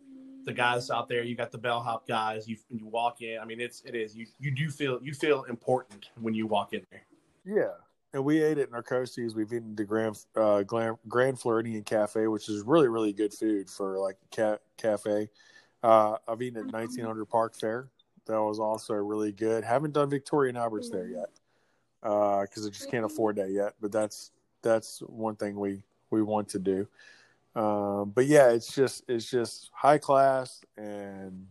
the 0.43 0.53
guys 0.53 0.89
out 0.89 1.07
there, 1.07 1.23
you 1.23 1.35
got 1.35 1.51
the 1.51 1.57
bellhop 1.59 2.07
guys. 2.07 2.47
You 2.47 2.57
you 2.69 2.87
walk 2.87 3.21
in. 3.21 3.37
I 3.39 3.45
mean, 3.45 3.61
it's 3.61 3.83
it 3.85 3.95
is 3.95 4.15
you 4.15 4.25
you 4.39 4.51
do 4.51 4.69
feel 4.69 4.99
you 5.01 5.13
feel 5.13 5.43
important 5.43 6.09
when 6.19 6.33
you 6.33 6.47
walk 6.47 6.73
in 6.73 6.81
there. 6.91 7.03
Yeah. 7.45 7.73
And 8.13 8.25
we 8.25 8.43
ate 8.43 8.57
at 8.57 8.71
Narcoossee's. 8.71 9.35
We've 9.35 9.53
eaten 9.53 9.75
the 9.75 9.85
Grand 9.85 10.17
uh, 10.35 10.63
Grand, 10.63 11.39
Floridian 11.39 11.83
Cafe, 11.83 12.27
which 12.27 12.49
is 12.49 12.63
really 12.63 12.89
really 12.89 13.13
good 13.13 13.33
food 13.33 13.69
for 13.69 13.97
like 13.99 14.17
a 14.31 14.35
ca- 14.35 14.57
cafe. 14.77 15.29
Uh, 15.81 16.17
I've 16.27 16.41
eaten 16.41 16.59
at 16.59 16.73
1900 16.73 17.25
Park 17.25 17.55
Fare. 17.55 17.87
That 18.25 18.41
was 18.41 18.59
also 18.59 18.93
really 18.95 19.31
good. 19.31 19.63
Haven't 19.63 19.93
done 19.93 20.09
Victoria 20.09 20.49
and 20.49 20.57
Albert's 20.57 20.89
there 20.89 21.07
yet 21.07 21.29
because 22.01 22.65
I 22.65 22.69
just 22.69 22.91
can't 22.91 23.05
afford 23.05 23.37
that 23.37 23.51
yet. 23.51 23.75
But 23.79 23.91
that's 23.91 24.31
that's 24.61 24.99
one 24.99 25.35
thing 25.35 25.59
we 25.59 25.81
we 26.09 26.21
want 26.21 26.49
to 26.49 26.59
do. 26.59 26.87
Um, 27.55 28.11
but 28.13 28.25
yeah, 28.27 28.49
it's 28.49 28.73
just 28.73 29.03
it's 29.07 29.29
just 29.29 29.69
high 29.73 29.97
class, 29.97 30.61
and 30.77 31.47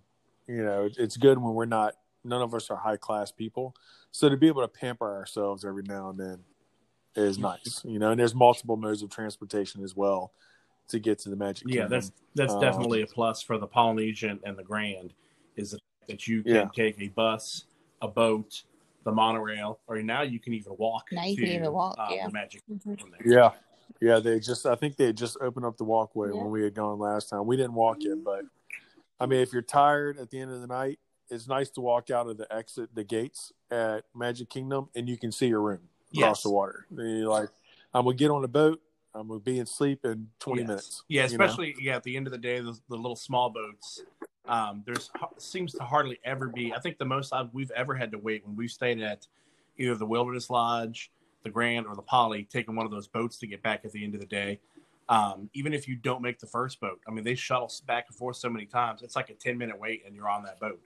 you 0.47 0.62
know 0.62 0.88
it's 0.99 1.17
good 1.17 1.38
when 1.38 1.55
we're 1.55 1.64
not. 1.64 1.95
None 2.23 2.43
of 2.43 2.55
us 2.55 2.69
are 2.69 2.76
high 2.76 2.99
class 2.99 3.33
people, 3.33 3.75
so 4.11 4.29
to 4.29 4.37
be 4.37 4.47
able 4.47 4.61
to 4.61 4.69
pamper 4.69 5.11
ourselves 5.17 5.64
every 5.64 5.85
now 5.85 6.11
and 6.11 6.19
then 6.19 6.38
is 7.17 7.38
nice. 7.38 7.83
You 7.85 7.99
know, 7.99 8.11
and 8.11 8.21
there's 8.21 8.35
multiple 8.35 8.76
modes 8.76 9.02
of 9.02 9.11
transportation 9.11 9.83
as 9.83 9.95
well 9.97 10.33
to 10.88 10.99
get 10.99 11.19
to 11.21 11.31
the 11.31 11.37
Magic 11.37 11.67
Yeah, 11.69 11.83
Kingdom. 11.83 11.90
that's 11.90 12.12
that's 12.35 12.55
Um, 12.55 12.61
definitely 12.61 13.02
a 13.02 13.07
plus 13.07 13.43
for 13.43 13.59
the 13.59 13.67
Polynesian 13.67 14.40
and 14.45 14.57
the 14.57 14.62
Grand 14.62 15.14
is 15.57 15.76
that 16.09 16.26
you 16.26 16.43
can 16.43 16.55
Yeah. 16.55 16.69
take 16.75 17.00
a 17.00 17.09
bus, 17.09 17.64
a 18.02 18.09
boat, 18.09 18.62
the 19.05 19.12
monorail, 19.12 19.81
or 19.87 20.00
now 20.02 20.23
you 20.23 20.38
can 20.38 20.52
even 20.55 20.76
walk. 20.79 21.09
Now 21.12 21.25
you 21.25 21.37
to, 21.37 21.43
can 21.43 21.50
even 21.50 21.73
walk, 21.73 21.97
uh, 21.99 22.09
yeah. 22.11 22.26
the 22.26 22.33
Magic 22.33 22.62
Mhm. 22.69 22.83
Kingdom 22.85 23.11
there. 23.19 23.33
Yeah. 23.33 23.50
Yeah, 24.00 24.19
they 24.21 24.38
just 24.40 24.64
I 24.67 24.76
think 24.76 24.97
they 24.97 25.12
just 25.12 25.37
opened 25.40 25.67
up 25.67 25.76
the 25.76 25.85
walkway 25.85 26.29
Yeah. 26.29 26.37
when 26.37 26.50
we 26.50 26.62
had 26.62 26.75
gone 26.75 26.99
last 26.99 27.29
time. 27.29 27.45
We 27.47 27.57
didn't 27.57 27.75
walk 27.75 27.99
it, 28.02 28.23
but 28.25 28.45
I 29.19 29.26
mean 29.26 29.40
if 29.40 29.52
you're 29.52 29.62
tired 29.62 30.19
at 30.19 30.31
the 30.31 30.40
end 30.40 30.50
of 30.52 30.61
the 30.61 30.67
night, 30.67 30.99
it's 31.29 31.47
nice 31.47 31.71
to 31.71 31.81
walk 31.81 32.11
out 32.11 32.29
of 32.29 32.37
the 32.38 32.50
exit 32.52 32.95
the 32.95 33.05
gates 33.05 33.52
at 33.71 34.05
Magic 34.14 34.49
Kingdom 34.49 34.88
and 34.95 35.09
you 35.09 35.19
can 35.19 35.31
see 35.33 35.49
your 35.49 35.61
room 35.61 35.88
across 36.14 36.38
Yes. 36.38 36.43
the 36.43 36.50
water. 36.50 36.87
You're 36.90 37.29
like, 37.29 37.49
I'm 37.95 38.05
gonna 38.05 38.17
get 38.17 38.31
on 38.31 38.45
a 38.45 38.49
boat, 38.49 38.81
I'm 39.14 39.29
gonna 39.29 39.40
be 39.40 39.59
in 39.59 39.67
sleep 39.67 40.05
in 40.05 40.29
twenty 40.38 40.62
Yes. 40.62 40.69
minutes. 40.69 41.02
Yeah, 41.09 41.26
you 41.26 41.38
know? 41.38 41.45
especially 41.45 41.75
yeah 41.81 41.97
at 41.97 42.02
the 42.02 42.17
end 42.17 42.26
of 42.26 42.33
the 42.33 42.38
day, 42.38 42.61
the, 42.61 42.79
the 42.88 42.97
little 42.97 43.17
small 43.17 43.50
boats. 43.50 44.02
Um, 44.47 44.83
there's 44.87 45.11
seems 45.38 45.73
to 45.75 45.85
hardly 45.85 46.19
ever 46.25 46.49
be. 46.49 46.73
I 46.73 46.81
think 46.81 46.99
the 46.99 47.05
most 47.05 47.33
I've, 47.33 47.52
we've 47.52 47.71
ever 47.73 47.95
had 47.95 48.11
to 48.12 48.19
wait 48.19 48.45
when 48.47 48.57
we've 48.57 48.71
stayed 48.71 49.00
at 49.00 49.26
either 49.79 49.95
the 49.95 50.07
Wilderness 50.07 50.50
Lodge, 50.50 51.12
the 51.45 51.50
Grand, 51.50 51.87
or 51.87 51.95
the 51.95 52.02
Poly, 52.02 52.45
taking 52.45 52.75
one 52.75 52.85
of 52.87 52.90
those 52.93 53.07
boats 53.07 53.37
to 53.38 53.47
get 53.47 53.62
back 53.62 53.85
at 53.85 53.93
the 53.93 54.02
end 54.02 54.14
of 54.14 54.21
the 54.21 54.26
day. 54.26 54.59
Um, 55.09 55.50
even 55.55 55.73
if 55.75 55.88
you 55.88 55.97
don't 55.97 56.23
make 56.23 56.38
the 56.38 56.47
first 56.47 56.81
boat, 56.81 57.00
I 57.07 57.11
mean 57.11 57.25
they 57.25 57.35
shuttle 57.35 57.71
back 57.87 58.07
and 58.09 58.17
forth 58.17 58.37
so 58.37 58.49
many 58.49 58.67
times. 58.67 59.02
It's 59.02 59.17
like 59.17 59.31
a 59.31 59.35
ten 59.35 59.59
minute 59.59 59.79
wait, 59.79 60.05
and 60.07 60.14
you're 60.14 60.29
on 60.29 60.43
that 60.45 60.59
boat. 60.61 60.81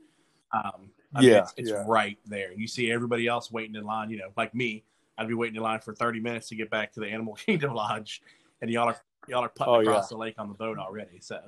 Um, 0.52 0.90
I 1.14 1.20
mean, 1.20 1.30
Yeah, 1.30 1.38
it's, 1.38 1.54
it's 1.56 1.70
yeah. 1.70 1.84
right 1.86 2.18
there. 2.26 2.52
You 2.52 2.66
see 2.66 2.90
everybody 2.90 3.26
else 3.26 3.50
waiting 3.50 3.74
in 3.76 3.84
line. 3.84 4.10
You 4.10 4.18
know, 4.18 4.28
like 4.36 4.54
me, 4.54 4.84
I'd 5.16 5.28
be 5.28 5.34
waiting 5.34 5.56
in 5.56 5.62
line 5.62 5.80
for 5.80 5.94
30 5.94 6.20
minutes 6.20 6.48
to 6.48 6.56
get 6.56 6.70
back 6.70 6.92
to 6.92 7.00
the 7.00 7.06
Animal 7.06 7.34
Kingdom 7.46 7.74
Lodge, 7.74 8.22
and 8.60 8.70
y'all 8.70 8.88
are 8.88 8.96
y'all 9.28 9.44
are 9.44 9.48
putting 9.48 9.74
Oh, 9.74 9.80
across 9.80 10.10
yeah. 10.10 10.14
the 10.14 10.18
lake 10.18 10.34
on 10.38 10.48
the 10.48 10.54
boat 10.54 10.78
already. 10.78 11.18
So 11.20 11.40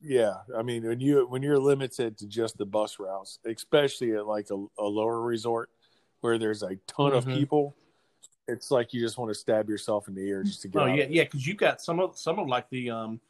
Yeah, 0.00 0.36
I 0.56 0.62
mean 0.62 0.84
when 0.86 1.00
you 1.00 1.26
when 1.28 1.42
you're 1.42 1.58
limited 1.58 2.18
to 2.18 2.26
just 2.26 2.58
the 2.58 2.66
bus 2.66 2.98
routes, 2.98 3.38
especially 3.46 4.12
at 4.14 4.26
like 4.26 4.48
a, 4.50 4.64
a 4.78 4.84
lower 4.84 5.20
resort 5.20 5.70
where 6.20 6.38
there's 6.38 6.62
a 6.62 6.76
ton 6.86 7.12
of 7.12 7.24
Mhm. 7.26 7.34
people, 7.34 7.76
it's 8.48 8.70
like 8.70 8.92
you 8.94 9.00
just 9.00 9.18
want 9.18 9.30
to 9.30 9.34
stab 9.34 9.68
yourself 9.68 10.08
in 10.08 10.14
the 10.14 10.22
ear 10.22 10.42
just 10.42 10.62
to 10.62 10.68
get. 10.68 10.78
oh 10.80 10.86
out 10.86 10.96
yeah, 10.96 11.06
yeah, 11.08 11.24
because 11.24 11.46
you've 11.46 11.56
got 11.58 11.80
some 11.80 12.00
of 12.00 12.16
some 12.18 12.38
of 12.38 12.46
like 12.48 12.68
the 12.70 12.90
um 12.90 13.20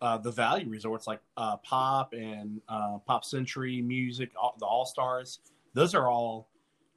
uh 0.00 0.18
the 0.18 0.30
value 0.30 0.68
resorts 0.68 1.06
like 1.06 1.20
uh 1.36 1.56
Pop 1.58 2.12
and 2.12 2.60
uh 2.68 2.98
Pop 3.06 3.24
Century 3.24 3.80
Music, 3.80 4.30
all, 4.36 4.54
the 4.58 4.66
All 4.66 4.84
Stars. 4.86 5.38
Those 5.72 5.94
are 5.94 6.08
all 6.08 6.48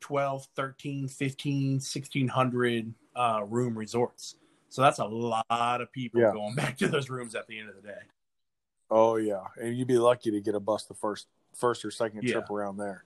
12, 0.07 0.47
13, 0.55 1.07
15, 1.09 1.71
1600 1.81 2.93
uh 3.13 3.41
room 3.45 3.77
resorts. 3.77 4.35
So 4.69 4.81
that's 4.81 4.99
a 4.99 5.05
lot 5.05 5.81
of 5.81 5.91
people 5.91 6.21
Yeah. 6.21 6.31
going 6.31 6.55
back 6.55 6.77
to 6.77 6.87
those 6.87 7.09
rooms 7.09 7.35
at 7.35 7.45
the 7.47 7.59
end 7.59 7.67
of 7.67 7.75
the 7.75 7.81
day. 7.81 7.99
Oh 8.89 9.17
yeah, 9.17 9.43
and 9.61 9.77
you'd 9.77 9.89
be 9.89 9.97
lucky 9.97 10.31
to 10.31 10.39
get 10.39 10.55
a 10.55 10.61
bus 10.61 10.85
the 10.85 10.93
first 10.93 11.27
first 11.53 11.83
or 11.83 11.91
second 11.91 12.23
Yeah. 12.23 12.31
trip 12.35 12.49
around 12.49 12.77
there. 12.77 13.03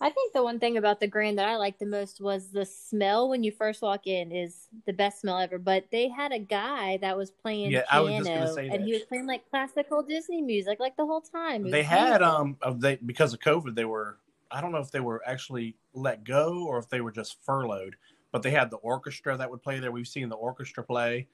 I 0.00 0.10
think 0.10 0.32
the 0.32 0.42
one 0.42 0.58
thing 0.58 0.78
about 0.78 0.98
the 0.98 1.06
Grand 1.06 1.38
that 1.38 1.46
I 1.48 1.54
liked 1.54 1.78
the 1.78 1.86
most 1.86 2.20
was 2.20 2.48
the 2.48 2.66
smell 2.66 3.28
when 3.28 3.44
you 3.44 3.52
first 3.52 3.82
walk 3.82 4.08
in 4.08 4.32
is 4.32 4.66
the 4.84 4.92
best 4.92 5.20
smell 5.20 5.38
ever. 5.38 5.58
But 5.58 5.84
they 5.92 6.08
had 6.08 6.32
a 6.32 6.40
guy 6.40 6.96
that 7.02 7.16
was 7.16 7.30
playing 7.30 7.70
Yeah, 7.70 7.84
I 7.88 8.00
was 8.00 8.10
piano, 8.10 8.24
just 8.24 8.34
gonna 8.34 8.52
say 8.52 8.68
and 8.68 8.80
that. 8.80 8.86
he 8.86 8.92
was 8.94 9.02
playing 9.02 9.28
like 9.28 9.48
classical 9.48 10.02
Disney 10.02 10.42
music 10.42 10.80
like 10.80 10.96
the 10.96 11.06
whole 11.06 11.20
time. 11.20 11.70
They 11.70 11.84
had 11.84 12.18
beautiful. 12.18 12.56
um 12.64 12.80
they 12.80 12.96
because 12.96 13.32
of 13.32 13.38
COVID 13.38 13.76
they 13.76 13.84
were 13.84 14.18
I 14.52 14.60
don't 14.60 14.72
know 14.72 14.78
if 14.78 14.90
they 14.90 15.00
were 15.00 15.22
actually 15.26 15.76
let 15.94 16.24
go 16.24 16.64
or 16.66 16.78
if 16.78 16.88
they 16.88 17.00
were 17.00 17.12
just 17.12 17.42
furloughed, 17.44 17.96
but 18.30 18.42
they 18.42 18.50
had 18.50 18.70
the 18.70 18.76
orchestra 18.78 19.36
that 19.36 19.50
would 19.50 19.62
play 19.62 19.78
there. 19.80 19.92
We've 19.92 20.06
seen 20.06 20.28
the 20.28 20.36
orchestra 20.36 20.84
play. 20.84 21.28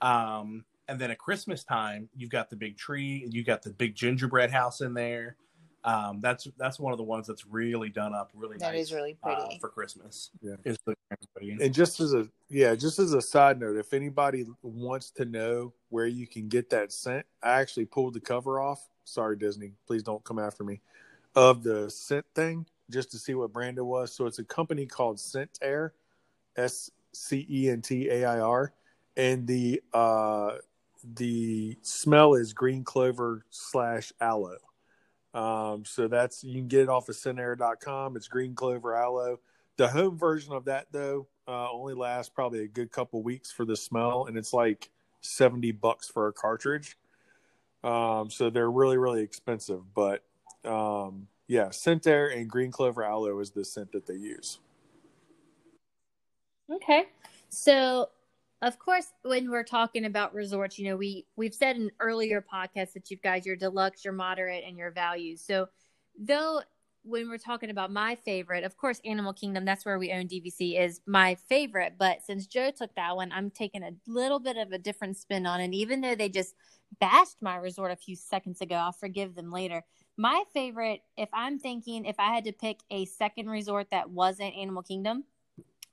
Um 0.00 0.64
and 0.88 1.00
then 1.00 1.10
at 1.10 1.18
Christmas 1.18 1.64
time, 1.64 2.08
you've 2.14 2.30
got 2.30 2.50
the 2.50 2.56
big 2.56 2.76
tree, 2.76 3.22
and 3.24 3.32
you've 3.32 3.46
got 3.46 3.62
the 3.62 3.70
big 3.70 3.94
gingerbread 3.94 4.50
house 4.50 4.80
in 4.80 4.92
there. 4.94 5.36
Um, 5.84 6.20
that's 6.22 6.48
that's 6.56 6.80
one 6.80 6.92
of 6.92 6.98
the 6.98 7.04
ones 7.04 7.26
that's 7.26 7.46
really 7.46 7.90
done 7.90 8.14
up 8.14 8.30
really 8.34 8.56
That 8.56 8.72
nice 8.72 8.86
is 8.86 8.92
really 8.92 9.18
uh, 9.22 9.34
pretty. 9.34 9.58
for 9.60 9.68
Christmas. 9.68 10.30
Yeah. 10.40 10.54
is 10.64 10.78
the 10.86 10.94
Grand 11.36 11.60
And 11.60 11.74
just 11.74 12.00
as 12.00 12.14
a 12.14 12.26
yeah, 12.48 12.74
just 12.74 12.98
as 12.98 13.12
a 13.12 13.20
side 13.20 13.60
note, 13.60 13.76
if 13.76 13.92
anybody 13.92 14.46
wants 14.62 15.10
to 15.12 15.26
know 15.26 15.74
where 15.90 16.06
you 16.06 16.26
can 16.26 16.48
get 16.48 16.70
that 16.70 16.90
scent, 16.90 17.26
I 17.42 17.60
actually 17.60 17.84
pulled 17.84 18.14
the 18.14 18.20
cover 18.20 18.60
off. 18.60 18.88
Sorry, 19.04 19.36
Disney, 19.36 19.72
please 19.86 20.02
don't 20.02 20.24
come 20.24 20.38
after 20.38 20.64
me. 20.64 20.80
Of 21.36 21.62
the 21.62 21.90
scent 21.90 22.26
thing, 22.34 22.66
just 22.90 23.10
to 23.10 23.18
see 23.18 23.34
what 23.34 23.52
brand 23.52 23.78
it 23.78 23.84
was. 23.84 24.14
So 24.14 24.26
it's 24.26 24.38
a 24.38 24.44
company 24.44 24.86
called 24.86 25.18
Scent 25.18 25.58
Air, 25.60 25.94
S 26.56 26.90
C 27.12 27.46
E 27.50 27.70
N 27.70 27.82
T 27.82 28.08
A 28.08 28.24
I 28.24 28.40
R, 28.40 28.72
and 29.16 29.46
the 29.46 29.82
uh, 29.92 30.56
the 31.16 31.76
smell 31.82 32.34
is 32.34 32.52
green 32.52 32.84
clover 32.84 33.44
slash 33.50 34.12
aloe. 34.20 34.58
Um, 35.34 35.84
so 35.84 36.06
that's 36.06 36.44
you 36.44 36.54
can 36.54 36.68
get 36.68 36.82
it 36.82 36.88
off 36.88 37.08
of 37.08 37.16
scentair.com. 37.16 38.16
It's 38.16 38.28
green 38.28 38.54
clover 38.54 38.94
aloe. 38.94 39.40
The 39.76 39.88
home 39.88 40.16
version 40.16 40.52
of 40.52 40.66
that 40.66 40.86
though 40.92 41.26
uh, 41.48 41.70
only 41.70 41.94
lasts 41.94 42.32
probably 42.32 42.60
a 42.60 42.68
good 42.68 42.92
couple 42.92 43.22
weeks 43.22 43.50
for 43.50 43.64
the 43.64 43.76
smell, 43.76 44.26
and 44.26 44.36
it's 44.36 44.52
like 44.52 44.90
seventy 45.20 45.72
bucks 45.72 46.08
for 46.08 46.28
a 46.28 46.32
cartridge. 46.32 46.96
Um, 47.82 48.30
so 48.30 48.50
they're 48.50 48.70
really 48.70 48.98
really 48.98 49.22
expensive, 49.22 49.82
but 49.94 50.22
um, 50.66 51.28
yeah, 51.46 51.70
scent 51.70 52.06
air 52.06 52.28
and 52.28 52.48
green 52.48 52.70
clover 52.70 53.02
aloe 53.02 53.38
is 53.40 53.50
the 53.50 53.64
scent 53.64 53.92
that 53.92 54.06
they 54.06 54.14
use. 54.14 54.58
Okay. 56.70 57.06
So 57.50 58.08
of 58.64 58.78
course, 58.78 59.12
when 59.22 59.50
we're 59.50 59.62
talking 59.62 60.06
about 60.06 60.32
resorts, 60.32 60.78
you 60.78 60.88
know, 60.88 60.96
we 60.96 61.26
we've 61.36 61.54
said 61.54 61.76
in 61.76 61.90
earlier 62.00 62.42
podcasts 62.42 62.94
that 62.94 63.10
you 63.10 63.18
guys 63.18 63.44
your 63.44 63.56
deluxe, 63.56 64.04
your 64.04 64.14
moderate, 64.14 64.64
and 64.66 64.78
your 64.78 64.90
values. 64.90 65.42
So, 65.42 65.68
though 66.18 66.62
when 67.02 67.28
we're 67.28 67.36
talking 67.36 67.68
about 67.68 67.92
my 67.92 68.14
favorite, 68.14 68.64
of 68.64 68.78
course, 68.78 69.02
Animal 69.04 69.34
Kingdom, 69.34 69.66
that's 69.66 69.84
where 69.84 69.98
we 69.98 70.10
own 70.10 70.26
DVC, 70.26 70.80
is 70.80 71.02
my 71.06 71.34
favorite. 71.34 71.96
But 71.98 72.24
since 72.24 72.46
Joe 72.46 72.70
took 72.70 72.94
that 72.94 73.14
one, 73.14 73.30
I'm 73.30 73.50
taking 73.50 73.82
a 73.82 73.90
little 74.06 74.40
bit 74.40 74.56
of 74.56 74.72
a 74.72 74.78
different 74.78 75.18
spin 75.18 75.44
on 75.44 75.60
it. 75.60 75.74
Even 75.74 76.00
though 76.00 76.14
they 76.14 76.30
just 76.30 76.54
bashed 77.00 77.36
my 77.42 77.56
resort 77.56 77.90
a 77.90 77.96
few 77.96 78.16
seconds 78.16 78.62
ago, 78.62 78.76
I'll 78.76 78.92
forgive 78.92 79.34
them 79.34 79.52
later. 79.52 79.84
My 80.16 80.44
favorite, 80.52 81.02
if 81.16 81.28
I'm 81.32 81.58
thinking, 81.58 82.04
if 82.04 82.16
I 82.18 82.32
had 82.34 82.44
to 82.44 82.52
pick 82.52 82.78
a 82.90 83.04
second 83.04 83.48
resort 83.48 83.88
that 83.90 84.10
wasn't 84.10 84.54
Animal 84.54 84.82
Kingdom, 84.82 85.24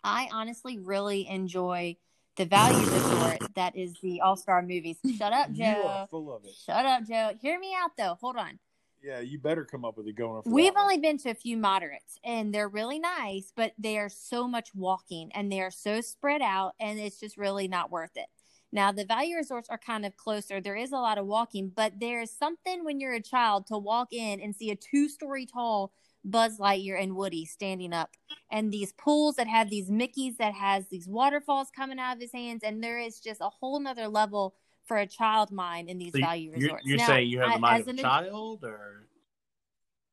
I 0.04 0.30
honestly 0.32 0.78
really 0.78 1.28
enjoy 1.28 1.98
the 2.36 2.46
value 2.46 2.88
resort 2.90 3.40
that 3.56 3.76
is 3.76 3.96
the 4.02 4.22
All 4.22 4.36
Star 4.36 4.62
Movies. 4.62 4.98
Shut 5.18 5.34
up, 5.34 5.50
You 5.54 5.66
are 5.66 5.74
Joe. 5.74 6.08
full 6.10 6.34
of 6.34 6.46
it. 6.46 6.54
Shut 6.66 6.86
up, 6.86 7.04
Joe. 7.08 7.32
Hear 7.42 7.60
me 7.60 7.76
out, 7.76 7.92
though. 7.98 8.18
Hold 8.22 8.38
on. 8.38 8.60
Yeah, 9.04 9.20
you 9.20 9.40
better 9.40 9.66
come 9.66 9.84
up 9.84 9.98
with 9.98 10.08
a 10.08 10.14
going. 10.14 10.44
We've 10.46 10.76
only 10.78 11.00
been 11.00 11.18
to 11.20 11.32
a 11.32 11.34
few 11.36 11.58
moderates 11.58 12.20
and 12.24 12.54
they're 12.54 12.70
really 12.70 13.00
nice, 13.00 13.52
but 13.56 13.74
they 13.80 13.98
are 13.98 14.10
so 14.10 14.48
much 14.48 14.76
walking 14.76 15.32
and 15.34 15.52
they 15.52 15.60
are 15.60 15.72
so 15.72 16.02
spread 16.02 16.44
out 16.44 16.74
and 16.80 17.00
it's 17.00 17.20
just 17.20 17.36
really 17.36 17.68
not 17.68 17.90
worth 17.90 18.16
it. 18.16 18.28
Now, 18.72 18.92
the 18.92 19.06
value 19.06 19.36
resorts 19.36 19.70
are 19.70 19.78
kind 19.78 20.06
of 20.06 20.16
closer. 20.16 20.62
There 20.62 20.76
is 20.76 20.92
a 20.92 20.98
lot 20.98 21.18
of 21.18 21.26
walking, 21.26 21.72
but 21.76 22.00
there's 22.00 22.32
something 22.32 22.84
when 22.86 23.00
you're 23.00 23.14
a 23.14 23.22
child 23.22 23.68
to 23.68 23.78
walk 23.78 24.10
in 24.14 24.40
and 24.40 24.56
see 24.56 24.72
a 24.72 24.76
two 24.76 25.10
story 25.10 25.46
tall 25.46 25.92
Buzz 26.24 26.60
Lightyear 26.60 27.02
and 27.02 27.16
Woody 27.16 27.46
standing 27.46 27.94
up 27.94 28.12
and 28.52 28.72
these 28.72 28.94
pools 28.94 29.36
that 29.38 29.48
have 29.48 29.70
these 29.70 29.90
Mickeys 29.90 30.38
that 30.38 30.54
has 30.54 30.88
these 30.88 31.08
waterfalls 31.08 31.70
coming 31.76 31.98
out 32.00 32.16
of 32.16 32.22
his 32.22 32.32
hands. 32.32 32.62
And 32.64 32.84
there 32.84 33.00
is 33.00 33.20
just 33.20 33.42
a 33.42 33.50
whole 33.50 33.80
nother 33.80 34.08
level 34.08 34.54
for 34.86 34.98
a 34.98 35.08
child 35.08 35.52
mind 35.52 35.90
in 35.90 35.98
these 35.98 36.12
So 36.12 36.20
you- 36.20 36.24
value 36.26 36.50
you're, 36.52 36.60
resorts. 36.60 36.86
you're 36.86 36.98
Now, 36.98 37.08
saying 37.08 37.30
you 37.30 37.40
have 37.40 37.50
I- 37.50 37.54
the 37.56 37.60
mind 37.60 37.82
as 37.82 37.88
of 37.88 37.96
a 37.98 38.02
child, 38.02 38.64
or 38.64 39.08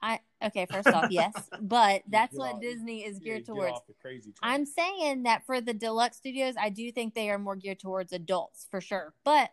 I 0.01 0.21
okay, 0.43 0.67
first 0.71 0.89
off, 0.89 1.11
yes, 1.11 1.33
but 1.61 2.03
that's 2.09 2.37
what 2.37 2.55
off- 2.55 2.61
Disney 2.61 3.05
is 3.05 3.19
geared 3.19 3.47
get 3.47 3.47
towards. 3.47 3.81
I'm 4.43 4.65
saying 4.65 5.25
that 5.25 5.45
for 5.47 5.61
the 5.61 5.75
deluxe 5.75 6.19
studios, 6.19 6.55
I 6.61 6.71
do 6.71 6.91
think 6.93 7.15
they 7.15 7.31
are 7.31 7.39
more 7.39 7.57
geared 7.57 7.81
towards 7.81 8.13
adults 8.13 8.67
for 8.71 8.81
sure. 8.81 9.15
But 9.25 9.51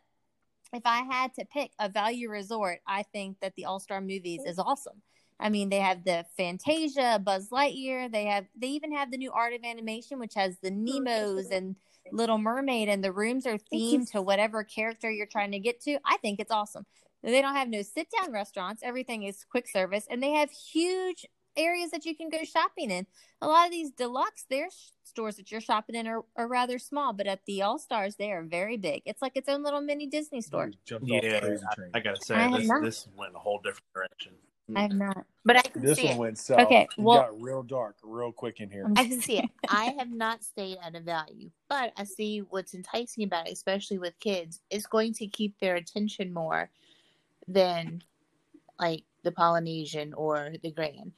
if 0.73 0.83
I 0.85 1.03
had 1.03 1.33
to 1.35 1.45
pick 1.45 1.71
a 1.79 1.89
value 1.89 2.29
resort, 2.29 2.79
I 2.87 3.03
think 3.03 3.39
that 3.41 3.55
the 3.55 3.65
All 3.65 3.79
Star 3.79 4.01
Movies 4.01 4.41
is 4.45 4.59
awesome. 4.59 5.01
I 5.39 5.49
mean, 5.49 5.69
they 5.69 5.79
have 5.79 6.03
the 6.03 6.25
Fantasia, 6.37 7.19
Buzz 7.23 7.49
Lightyear. 7.49 8.11
They 8.11 8.25
have 8.25 8.45
they 8.55 8.67
even 8.67 8.93
have 8.93 9.11
the 9.11 9.17
new 9.17 9.31
Art 9.31 9.53
of 9.53 9.63
Animation, 9.63 10.19
which 10.19 10.33
has 10.35 10.57
the 10.61 10.71
Nemos 10.71 11.49
and 11.51 11.75
Little 12.11 12.37
Mermaid, 12.37 12.87
and 12.87 13.03
the 13.03 13.11
rooms 13.11 13.45
are 13.45 13.57
themed 13.73 14.11
to 14.11 14.21
whatever 14.21 14.63
character 14.63 15.09
you're 15.09 15.25
trying 15.25 15.51
to 15.51 15.59
get 15.59 15.81
to. 15.81 15.97
I 16.05 16.17
think 16.17 16.39
it's 16.39 16.51
awesome. 16.51 16.85
They 17.31 17.41
don't 17.41 17.55
have 17.55 17.69
no 17.69 17.81
sit 17.81 18.07
down 18.19 18.31
restaurants. 18.31 18.83
Everything 18.83 19.23
is 19.23 19.43
quick 19.49 19.67
service, 19.67 20.05
and 20.09 20.21
they 20.21 20.31
have 20.31 20.51
huge 20.51 21.25
areas 21.57 21.91
that 21.91 22.05
you 22.05 22.15
can 22.15 22.29
go 22.29 22.43
shopping 22.43 22.91
in. 22.91 23.07
A 23.41 23.47
lot 23.47 23.65
of 23.65 23.71
these 23.71 23.91
deluxe, 23.91 24.45
their 24.49 24.67
stores 25.03 25.37
that 25.37 25.51
you're 25.51 25.61
shopping 25.61 25.95
in 25.95 26.07
are, 26.07 26.21
are 26.35 26.47
rather 26.47 26.77
small, 26.77 27.13
but 27.13 27.27
at 27.27 27.39
the 27.47 27.61
All 27.61 27.79
Stars, 27.79 28.15
they 28.17 28.31
are 28.31 28.43
very 28.43 28.77
big. 28.77 29.01
It's 29.05 29.21
like 29.21 29.35
its 29.35 29.49
own 29.49 29.63
little 29.63 29.81
mini 29.81 30.07
Disney 30.07 30.41
store. 30.41 30.67
You 30.67 30.73
jumped 30.85 31.11
off 31.11 31.21
the 31.21 31.27
yeah, 31.27 31.57
I. 31.93 31.97
I 31.97 32.01
gotta 32.01 32.21
say 32.21 32.35
I 32.35 32.57
this 32.57 32.69
this 32.81 33.07
went 33.17 33.35
a 33.35 33.39
whole 33.39 33.59
different 33.59 33.85
direction. 33.93 34.33
I 34.75 34.81
have 34.81 34.93
not. 34.93 35.25
But 35.43 35.57
I 35.57 35.61
can 35.61 35.83
this 35.83 35.99
see 35.99 36.05
one 36.05 36.15
it. 36.15 36.19
went 36.19 36.37
south. 36.39 36.59
Okay, 36.61 36.81
It 36.81 37.01
well- 37.01 37.19
got 37.21 37.39
real 37.41 37.61
dark 37.61 37.97
real 38.03 38.31
quick 38.31 38.59
in 38.61 38.69
here. 38.69 38.87
I 38.95 39.05
can 39.07 39.21
see 39.21 39.37
it. 39.37 39.49
I 39.69 39.95
have 39.97 40.11
not 40.11 40.43
stayed 40.43 40.77
at 40.83 40.95
a 40.95 40.99
value, 40.99 41.51
but 41.69 41.93
I 41.97 42.03
see 42.03 42.39
what's 42.39 42.73
enticing 42.73 43.23
about 43.23 43.47
it, 43.47 43.53
especially 43.53 43.99
with 43.99 44.19
kids. 44.19 44.61
It's 44.71 44.87
going 44.87 45.13
to 45.13 45.27
keep 45.27 45.59
their 45.59 45.75
attention 45.75 46.33
more 46.33 46.71
than 47.47 48.01
like 48.79 49.03
the 49.23 49.31
Polynesian 49.31 50.13
or 50.13 50.53
the 50.61 50.71
Grand. 50.71 51.13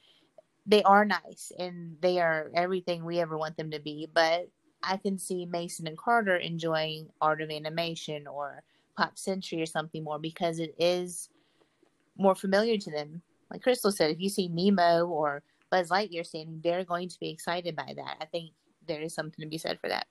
They 0.66 0.82
are 0.82 1.04
nice 1.04 1.50
and 1.58 1.96
they 2.00 2.20
are 2.20 2.50
everything 2.54 3.04
we 3.04 3.20
ever 3.20 3.38
want 3.38 3.56
them 3.56 3.70
to 3.70 3.80
be, 3.80 4.08
but 4.12 4.48
I 4.82 4.96
can 4.96 5.18
see 5.18 5.46
Mason 5.46 5.86
and 5.86 5.96
Carter 5.96 6.36
enjoying 6.36 7.08
Art 7.20 7.40
of 7.40 7.50
Animation 7.50 8.26
or 8.26 8.62
Pop 8.96 9.18
Century 9.18 9.62
or 9.62 9.66
something 9.66 10.04
more 10.04 10.18
because 10.18 10.58
it 10.58 10.74
is 10.78 11.30
more 12.16 12.34
familiar 12.34 12.76
to 12.78 12.90
them. 12.90 13.22
Like 13.50 13.62
Crystal 13.62 13.92
said, 13.92 14.10
if 14.10 14.20
you 14.20 14.28
see 14.28 14.48
Nemo 14.48 15.06
or 15.06 15.42
Buzz 15.70 15.88
Lightyear 15.88 16.26
standing, 16.26 16.60
they're 16.62 16.84
going 16.84 17.08
to 17.08 17.18
be 17.18 17.30
excited 17.30 17.74
by 17.74 17.94
that. 17.96 18.16
I 18.20 18.26
think 18.26 18.50
there 18.86 19.00
is 19.00 19.14
something 19.14 19.42
to 19.42 19.48
be 19.48 19.58
said 19.58 19.78
for 19.80 19.88
that. 19.88 20.06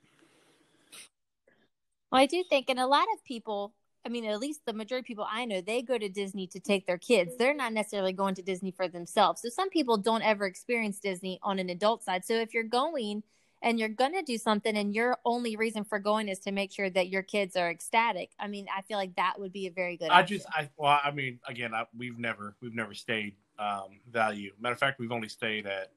Well, 2.11 2.21
I 2.21 2.25
do 2.25 2.43
think, 2.49 2.69
and 2.69 2.79
a 2.79 2.87
lot 2.87 3.07
of 3.13 3.23
people, 3.25 3.73
I 4.07 4.09
mean, 4.09 4.23
at 4.23 4.39
least 4.39 4.61
the 4.65 4.71
majority 4.71 5.03
of 5.03 5.05
people 5.05 5.27
I 5.29 5.43
know, 5.43 5.59
they 5.59 5.81
go 5.81 5.97
to 5.97 6.07
Disney 6.07 6.47
to 6.47 6.61
take 6.61 6.87
their 6.87 6.97
kids. 6.97 7.35
They're 7.37 7.53
not 7.53 7.73
necessarily 7.73 8.13
going 8.13 8.35
to 8.35 8.41
Disney 8.41 8.71
for 8.71 8.87
themselves. 8.87 9.41
So 9.41 9.49
some 9.49 9.69
people 9.69 9.97
don't 9.97 10.21
ever 10.21 10.45
experience 10.45 10.97
Disney 10.99 11.41
on 11.43 11.59
an 11.59 11.69
adult 11.69 12.05
side. 12.05 12.23
So 12.23 12.35
if 12.35 12.53
you're 12.53 12.63
going 12.63 13.23
and 13.61 13.77
you're 13.77 13.89
going 13.89 14.13
to 14.13 14.21
do 14.21 14.37
something 14.37 14.77
and 14.77 14.95
your 14.95 15.17
only 15.25 15.57
reason 15.57 15.83
for 15.83 15.99
going 15.99 16.29
is 16.29 16.39
to 16.39 16.53
make 16.53 16.71
sure 16.71 16.89
that 16.89 17.09
your 17.09 17.21
kids 17.21 17.57
are 17.57 17.69
ecstatic, 17.69 18.31
I 18.39 18.47
mean, 18.47 18.67
I 18.73 18.81
feel 18.83 18.97
like 18.97 19.17
that 19.17 19.33
would 19.39 19.51
be 19.51 19.67
a 19.67 19.71
very 19.71 19.97
good 19.97 20.09
I 20.09 20.21
option. 20.21 20.37
just, 20.37 20.47
I 20.53 20.69
well, 20.77 21.01
I 21.03 21.11
mean, 21.11 21.39
again, 21.45 21.73
I, 21.73 21.83
we've 21.97 22.17
never, 22.17 22.55
we've 22.61 22.75
never 22.75 22.93
stayed 22.93 23.35
um, 23.59 23.99
value. 24.09 24.53
Matter 24.57 24.71
of 24.71 24.79
fact, 24.79 25.01
we've 25.01 25.11
only 25.11 25.27
stayed 25.27 25.65
at 25.65 25.91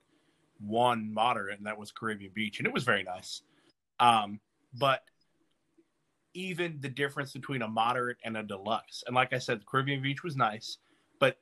one 0.58 1.14
moderate, 1.14 1.58
and 1.58 1.66
that 1.68 1.78
was 1.78 1.92
Caribbean 1.92 2.32
Beach, 2.34 2.58
and 2.58 2.66
it 2.66 2.74
was 2.74 2.82
very 2.82 3.04
nice. 3.04 3.42
Um, 4.00 4.40
but 4.76 5.04
even 6.34 6.78
the 6.80 6.88
difference 6.88 7.32
between 7.32 7.62
a 7.62 7.68
moderate 7.68 8.18
and 8.24 8.36
a 8.36 8.42
deluxe, 8.42 9.04
and 9.06 9.14
like 9.14 9.32
I 9.32 9.38
said, 9.38 9.60
the 9.60 9.64
Caribbean 9.64 10.02
Beach 10.02 10.22
was 10.22 10.36
nice, 10.36 10.78
but 11.18 11.38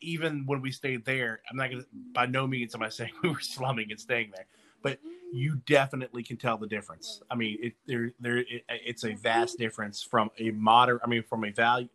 even 0.00 0.44
when 0.46 0.60
we 0.60 0.70
stayed 0.70 1.04
there, 1.04 1.40
I'm 1.50 1.56
not 1.56 1.70
gonna. 1.70 1.84
By 2.12 2.26
no 2.26 2.46
means 2.46 2.74
am 2.74 2.82
I 2.82 2.88
saying 2.88 3.12
we 3.22 3.30
were 3.30 3.40
slumming 3.40 3.90
and 3.90 4.00
staying 4.00 4.32
there, 4.34 4.46
but 4.82 4.98
you 5.32 5.60
definitely 5.66 6.22
can 6.22 6.36
tell 6.36 6.56
the 6.56 6.66
difference. 6.66 7.20
I 7.30 7.34
mean, 7.34 7.58
it, 7.60 7.74
there, 7.86 8.12
there, 8.20 8.38
it, 8.38 8.64
it's 8.68 9.04
a 9.04 9.14
vast 9.14 9.58
difference 9.58 10.02
from 10.02 10.30
a 10.38 10.50
moderate. 10.50 11.02
I 11.04 11.08
mean, 11.08 11.22
from 11.22 11.44
a 11.44 11.50
value. 11.50 11.88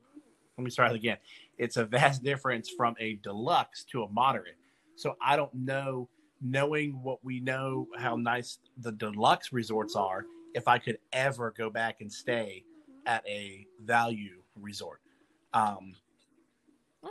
Let 0.58 0.66
me 0.66 0.72
start 0.72 0.92
again. 0.92 1.18
It's 1.58 1.78
a 1.78 1.86
vast 1.86 2.22
difference 2.22 2.70
from 2.70 2.96
a 3.00 3.16
deluxe 3.16 3.86
to 3.92 4.04
a 4.04 4.10
moderate. 4.10 4.58
So 4.98 5.16
I 5.22 5.38
don't 5.38 5.54
know, 5.54 6.10
knowing 6.42 7.02
what 7.02 7.24
we 7.24 7.40
know, 7.40 7.88
how 7.98 8.18
nice 8.18 8.60
the 8.78 8.92
deluxe 8.92 9.54
resorts 9.54 9.96
are, 9.96 10.26
if 10.54 10.68
I 10.68 10.78
could 10.80 10.98
ever 11.14 11.54
go 11.58 11.70
back 11.70 12.02
and 12.02 12.12
stay 12.12 12.64
at 13.06 13.28
a 13.28 13.66
value 13.84 14.42
resort. 14.56 15.02
Um, 15.54 15.96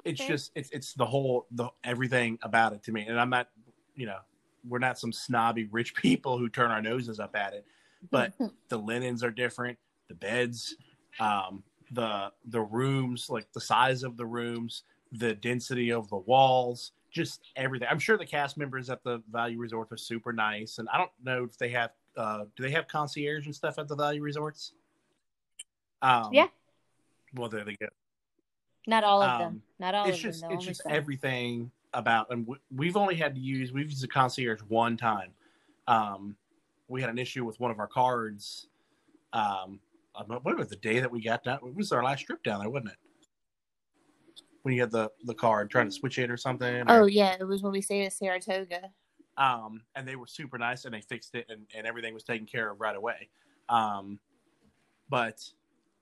it's 0.04 0.24
just 0.24 0.52
it's 0.54 0.70
it's 0.70 0.92
the 0.94 1.04
whole 1.04 1.46
the 1.52 1.68
everything 1.84 2.38
about 2.42 2.72
it 2.72 2.82
to 2.84 2.92
me. 2.92 3.06
And 3.06 3.18
i'm 3.18 3.30
not 3.30 3.48
you 3.94 4.06
know 4.06 4.18
we're 4.66 4.78
not 4.78 4.98
some 4.98 5.12
snobby 5.12 5.68
rich 5.70 5.94
people 6.02 6.38
who 6.38 6.48
turn 6.48 6.70
our 6.70 6.82
noses 6.82 7.20
up 7.20 7.34
at 7.36 7.54
it 7.54 7.64
but 8.10 8.32
the 8.68 8.78
linens 8.78 9.22
are 9.22 9.30
different 9.30 9.78
the 10.08 10.14
beds 10.14 10.76
um 11.20 11.62
the 11.92 12.30
the 12.46 12.60
rooms 12.60 13.28
like 13.28 13.50
the 13.52 13.60
size 13.60 14.02
of 14.02 14.16
the 14.16 14.26
rooms 14.26 14.84
the 15.12 15.34
density 15.34 15.90
of 15.90 16.08
the 16.10 16.16
walls 16.16 16.92
just 17.10 17.40
everything. 17.56 17.88
I'm 17.90 17.98
sure 17.98 18.18
the 18.18 18.26
cast 18.26 18.58
members 18.58 18.90
at 18.90 19.02
the 19.02 19.22
value 19.32 19.58
resort 19.58 19.88
are 19.90 19.96
super 19.96 20.32
nice 20.32 20.78
and 20.78 20.88
i 20.92 20.98
don't 20.98 21.10
know 21.24 21.44
if 21.44 21.56
they 21.56 21.70
have 21.70 21.90
uh 22.18 22.44
do 22.56 22.62
they 22.62 22.70
have 22.70 22.86
concierge 22.88 23.46
and 23.46 23.54
stuff 23.54 23.78
at 23.78 23.88
the 23.88 23.96
value 23.96 24.20
resorts 24.20 24.72
um 26.02 26.30
Yeah. 26.32 26.48
well 27.34 27.48
there 27.48 27.64
they 27.64 27.76
go 27.80 27.86
Not 28.86 29.04
all 29.04 29.22
of 29.22 29.30
Um, 29.30 29.38
them. 29.38 29.62
Not 29.78 29.94
all 29.94 30.06
it's 30.08 30.18
of 30.18 30.22
just 30.22 30.42
them. 30.42 30.52
it's 30.52 30.64
just 30.64 30.82
some. 30.82 30.92
everything 30.92 31.70
about 31.94 32.30
and 32.30 32.46
we, 32.46 32.56
we've 32.74 32.96
only 32.96 33.14
had 33.14 33.34
to 33.34 33.40
use 33.40 33.72
we've 33.72 33.88
used 33.88 34.02
the 34.02 34.08
concierge 34.08 34.60
one 34.68 34.96
time 34.96 35.30
um 35.86 36.36
we 36.88 37.00
had 37.00 37.08
an 37.08 37.18
issue 37.18 37.44
with 37.44 37.58
one 37.60 37.70
of 37.70 37.78
our 37.78 37.86
cards 37.86 38.66
um 39.32 39.80
uh, 40.14 40.24
what 40.24 40.56
was 40.58 40.68
the 40.68 40.76
day 40.76 40.98
that 41.00 41.10
we 41.10 41.22
got 41.22 41.42
down 41.44 41.58
it 41.64 41.74
was 41.74 41.92
our 41.92 42.02
last 42.04 42.22
trip 42.22 42.42
down 42.42 42.60
there 42.60 42.68
wasn't 42.68 42.88
it 42.90 42.96
when 44.62 44.74
you 44.74 44.80
had 44.80 44.90
the 44.90 45.10
the 45.24 45.34
card 45.34 45.70
trying 45.70 45.86
to 45.86 45.92
switch 45.92 46.18
it 46.18 46.30
or 46.30 46.36
something 46.36 46.84
Oh 46.88 47.06
yeah, 47.06 47.36
it 47.40 47.44
was 47.46 47.62
when 47.62 47.72
we 47.72 47.80
stayed 47.80 48.04
at 48.04 48.12
Saratoga. 48.12 48.90
Um 49.38 49.80
and 49.94 50.06
they 50.06 50.16
were 50.16 50.26
super 50.26 50.58
nice 50.58 50.84
and 50.84 50.92
they 50.92 51.00
fixed 51.00 51.34
it 51.34 51.46
and, 51.48 51.62
and 51.74 51.86
everything 51.86 52.12
was 52.12 52.24
taken 52.24 52.46
care 52.46 52.70
of 52.70 52.80
right 52.80 52.96
away 52.96 53.28
um 53.70 54.18
but 55.08 55.40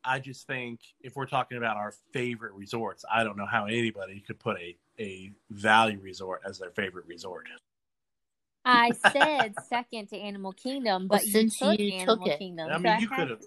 I 0.04 0.20
just 0.20 0.46
think 0.46 0.80
if 1.02 1.16
we're 1.16 1.26
talking 1.26 1.58
about 1.58 1.76
our 1.76 1.92
favorite 2.12 2.52
resorts, 2.54 3.04
I 3.12 3.24
don't 3.24 3.36
know 3.36 3.46
how 3.46 3.66
anybody 3.66 4.20
could 4.20 4.38
put 4.38 4.56
a, 4.58 4.76
a 5.00 5.32
value 5.50 5.98
resort 6.00 6.42
as 6.46 6.58
their 6.58 6.70
favorite 6.70 7.06
resort. 7.06 7.48
I 8.64 8.92
said 9.12 9.54
second 9.68 10.08
to 10.10 10.16
Animal 10.18 10.52
Kingdom, 10.52 11.08
Well, 11.08 11.18
but 11.18 11.22
since 11.22 11.60
you 11.60 11.70
took 11.72 11.80
you 11.80 11.92
Animal 11.92 12.16
took 12.18 12.34
it. 12.34 12.38
Kingdom. 12.38 12.70
I 12.70 12.76
so 12.76 12.82
mean, 12.82 13.00
you 13.00 13.08
had 13.08 13.16
could 13.18 13.30
have. 13.30 13.40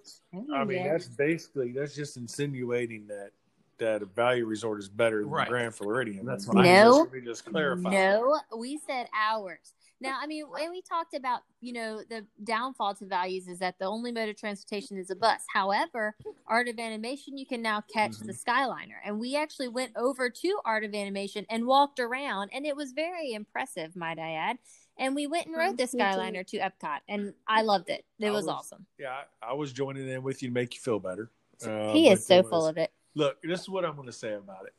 I 0.54 0.64
mean, 0.66 0.78
Yeah. 0.78 0.92
that's 0.92 1.08
basically 1.08 1.72
that's 1.72 1.96
just 1.96 2.18
insinuating 2.18 3.08
that 3.08 3.32
that 3.80 4.02
a 4.02 4.06
value 4.06 4.46
resort 4.46 4.80
is 4.80 4.90
better 4.90 5.22
than 5.22 5.30
Right. 5.30 5.48
Grand 5.48 5.74
Floridian. 5.74 6.26
That's 6.26 6.48
Let 6.48 6.56
what 6.56 6.64
me 6.64 6.70
I- 6.70 6.84
No. 6.84 6.92
just- 6.92 7.00
Let 7.00 7.14
me 7.14 7.22
just 7.28 7.46
clarify. 7.46 7.90
No, 7.90 8.40
we 8.58 8.78
said 8.78 9.08
hours. 9.14 9.74
Now, 10.02 10.18
I 10.22 10.28
mean, 10.28 10.46
when 10.50 10.70
we 10.70 10.82
talked 10.82 11.14
about, 11.14 11.42
you 11.60 11.74
know, 11.74 12.02
the 12.10 12.26
downfall 12.46 12.96
to 12.96 13.06
values 13.06 13.50
is 13.50 13.60
that 13.60 13.78
the 13.80 13.86
only 13.86 14.14
mode 14.14 14.30
of 14.30 14.38
transportation 14.38 14.98
is 14.98 15.10
a 15.10 15.16
bus. 15.16 15.42
However, 15.54 16.16
Art 16.48 16.70
of 16.70 16.80
Animation, 16.80 17.38
you 17.38 17.46
can 17.46 17.62
now 17.62 17.82
catch 17.82 18.18
the 18.20 18.32
Skyliner. 18.32 18.96
And 19.04 19.20
we 19.20 19.36
actually 19.36 19.68
went 19.68 19.92
over 19.98 20.30
to 20.30 20.60
Art 20.64 20.86
of 20.86 20.96
Animation 20.96 21.46
and 21.50 21.68
walked 21.68 22.00
around, 22.00 22.52
and 22.54 22.66
it 22.66 22.78
was 22.78 22.94
very 22.94 23.34
impressive, 23.34 23.98
might 23.98 24.20
I 24.20 24.32
add. 24.32 24.60
And 24.98 25.16
we 25.16 25.28
went 25.28 25.48
and 25.48 25.58
rode 25.58 25.78
the 25.78 25.84
Skyliner 25.84 26.48
to 26.48 26.60
Epcot, 26.60 27.00
and 27.10 27.34
I 27.46 27.62
loved 27.64 27.90
it. 27.90 28.06
It 28.20 28.30
was, 28.32 28.46
was- 28.46 28.48
awesome. 28.56 28.86
Yeah, 28.98 29.24
I, 29.44 29.50
I 29.50 29.54
was 29.54 29.74
joining 29.74 30.08
in 30.08 30.24
with 30.24 30.42
you 30.42 30.48
to 30.48 30.54
make 30.54 30.76
you 30.76 30.80
feel 30.80 31.00
better. 31.00 31.30
Uh, 31.66 31.92
he 31.92 32.08
is 32.10 32.26
so 32.26 32.36
there 32.36 32.44
full 32.44 32.66
of 32.68 32.78
it. 32.78 32.90
Look, 33.20 33.42
this 33.42 33.60
is 33.60 33.68
what 33.68 33.84
I'm 33.84 33.96
going 33.96 34.08
to 34.08 34.14
say 34.14 34.34
about 34.34 34.66
it. 34.66 34.74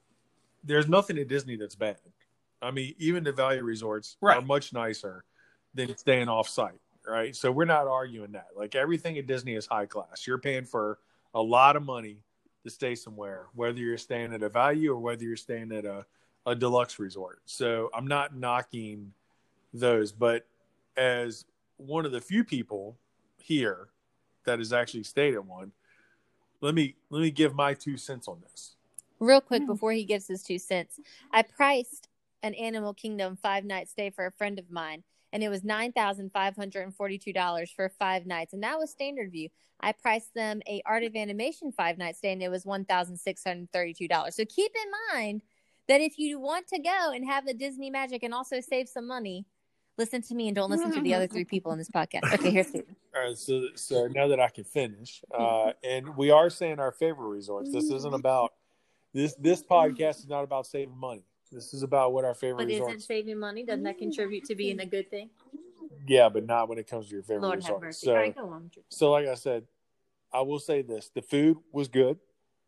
There's 0.64 0.88
nothing 0.88 1.18
at 1.18 1.28
Disney 1.28 1.56
that's 1.56 1.74
bad. 1.74 1.98
I 2.62 2.70
mean, 2.70 2.94
even 2.98 3.22
the 3.22 3.32
value 3.32 3.62
resorts 3.62 4.16
are 4.22 4.40
much 4.40 4.72
nicer 4.72 5.24
than 5.74 5.94
staying 5.98 6.28
off 6.28 6.48
site, 6.48 6.80
right? 7.06 7.36
So 7.36 7.52
we're 7.52 7.66
not 7.66 7.86
arguing 7.86 8.32
that. 8.32 8.48
Like 8.56 8.74
everything 8.74 9.18
at 9.18 9.26
Disney 9.26 9.56
is 9.56 9.66
high 9.66 9.84
class. 9.84 10.26
You're 10.26 10.38
paying 10.38 10.64
for 10.64 11.00
a 11.34 11.42
lot 11.42 11.76
of 11.76 11.84
money 11.84 12.16
to 12.64 12.70
stay 12.70 12.94
somewhere, 12.94 13.48
whether 13.54 13.78
you're 13.78 13.98
staying 13.98 14.32
at 14.32 14.42
a 14.42 14.48
value 14.48 14.92
or 14.92 14.98
whether 14.98 15.22
you're 15.22 15.36
staying 15.36 15.70
at 15.72 15.84
a, 15.84 16.06
a 16.46 16.54
deluxe 16.54 16.98
resort. 16.98 17.42
So 17.44 17.90
I'm 17.92 18.06
not 18.06 18.34
knocking 18.34 19.12
those, 19.74 20.12
but 20.12 20.46
as 20.96 21.44
one 21.76 22.06
of 22.06 22.12
the 22.12 22.22
few 22.22 22.42
people 22.42 22.96
here 23.36 23.88
that 24.44 24.60
has 24.60 24.72
actually 24.72 25.04
stayed 25.04 25.34
at 25.34 25.44
one, 25.44 25.72
let 26.60 26.74
me 26.74 26.94
let 27.10 27.20
me 27.20 27.30
give 27.30 27.54
my 27.54 27.74
two 27.74 27.96
cents 27.96 28.28
on 28.28 28.40
this. 28.40 28.76
Real 29.18 29.40
quick 29.40 29.62
hmm. 29.62 29.66
before 29.66 29.92
he 29.92 30.04
gives 30.04 30.26
his 30.26 30.42
two 30.42 30.58
cents, 30.58 30.98
I 31.32 31.42
priced 31.42 32.08
an 32.42 32.54
Animal 32.54 32.94
Kingdom 32.94 33.36
five 33.36 33.64
night 33.64 33.88
stay 33.88 34.10
for 34.10 34.26
a 34.26 34.32
friend 34.32 34.58
of 34.58 34.70
mine, 34.70 35.02
and 35.32 35.42
it 35.42 35.48
was 35.48 35.64
nine 35.64 35.92
thousand 35.92 36.32
five 36.32 36.56
hundred 36.56 36.82
and 36.82 36.94
forty 36.94 37.18
two 37.18 37.32
dollars 37.32 37.70
for 37.70 37.88
five 37.88 38.26
nights, 38.26 38.52
and 38.52 38.62
that 38.62 38.78
was 38.78 38.90
standard 38.90 39.32
view. 39.32 39.48
I 39.82 39.92
priced 39.92 40.34
them 40.34 40.60
a 40.66 40.82
Art 40.84 41.04
of 41.04 41.16
Animation 41.16 41.72
five 41.72 41.98
night 41.98 42.16
stay, 42.16 42.32
and 42.32 42.42
it 42.42 42.50
was 42.50 42.66
one 42.66 42.84
thousand 42.84 43.16
six 43.16 43.44
hundred 43.44 43.70
thirty 43.72 43.94
two 43.94 44.08
dollars. 44.08 44.36
So 44.36 44.44
keep 44.44 44.72
in 44.74 45.16
mind 45.16 45.42
that 45.88 46.00
if 46.00 46.18
you 46.18 46.38
want 46.38 46.68
to 46.68 46.78
go 46.78 47.12
and 47.12 47.26
have 47.26 47.46
the 47.46 47.54
Disney 47.54 47.90
magic 47.90 48.22
and 48.22 48.32
also 48.32 48.60
save 48.60 48.88
some 48.88 49.08
money, 49.08 49.44
listen 50.00 50.22
to 50.22 50.34
me 50.34 50.48
and 50.48 50.56
don't 50.56 50.70
listen 50.70 50.90
to 50.92 51.00
the 51.00 51.14
other 51.14 51.28
three 51.28 51.44
people 51.54 51.70
in 51.72 51.78
this 51.78 51.90
podcast. 51.90 52.32
Okay, 52.34 52.50
here's 52.50 52.68
Stephen. 52.68 52.96
All 53.14 53.22
right, 53.22 53.36
so 53.38 53.66
so 53.76 54.08
now 54.08 54.26
that 54.28 54.40
I 54.40 54.48
can 54.48 54.64
finish, 54.64 55.22
uh, 55.32 55.72
and 55.84 56.16
we 56.16 56.30
are 56.30 56.50
saying 56.50 56.80
our 56.80 56.90
favorite 56.90 57.28
resorts. 57.28 57.70
This 57.72 57.90
isn't 57.90 58.14
about 58.14 58.54
this. 59.14 59.34
This 59.34 59.62
podcast 59.62 60.18
is 60.20 60.28
not 60.28 60.42
about 60.42 60.66
saving 60.66 60.96
money. 60.98 61.22
This 61.52 61.74
is 61.74 61.82
about 61.82 62.12
what 62.12 62.24
our 62.24 62.34
favorite 62.34 62.64
But 62.66 62.70
isn't 62.70 62.84
resorts. 62.84 63.06
saving 63.06 63.38
money 63.38 63.64
doesn't 63.64 63.82
that 63.82 63.98
contribute 63.98 64.44
to 64.44 64.54
being 64.54 64.80
a 64.80 64.86
good 64.86 65.10
thing? 65.10 65.30
Yeah, 66.06 66.28
but 66.28 66.46
not 66.46 66.68
when 66.68 66.78
it 66.78 66.86
comes 66.88 67.08
to 67.08 67.14
your 67.14 67.22
favorite 67.22 67.42
Lord 67.42 67.62
have 67.64 67.82
resort. 67.82 67.82
mercy. 67.82 68.06
So, 68.06 68.12
All 68.12 68.18
right, 68.18 68.34
go 68.34 68.48
on. 68.48 68.70
so 68.88 69.10
like 69.10 69.26
I 69.26 69.34
said, 69.34 69.64
I 70.32 70.40
will 70.40 70.60
say 70.60 70.82
this: 70.82 71.10
the 71.14 71.22
food 71.22 71.58
was 71.72 71.88
good. 71.88 72.18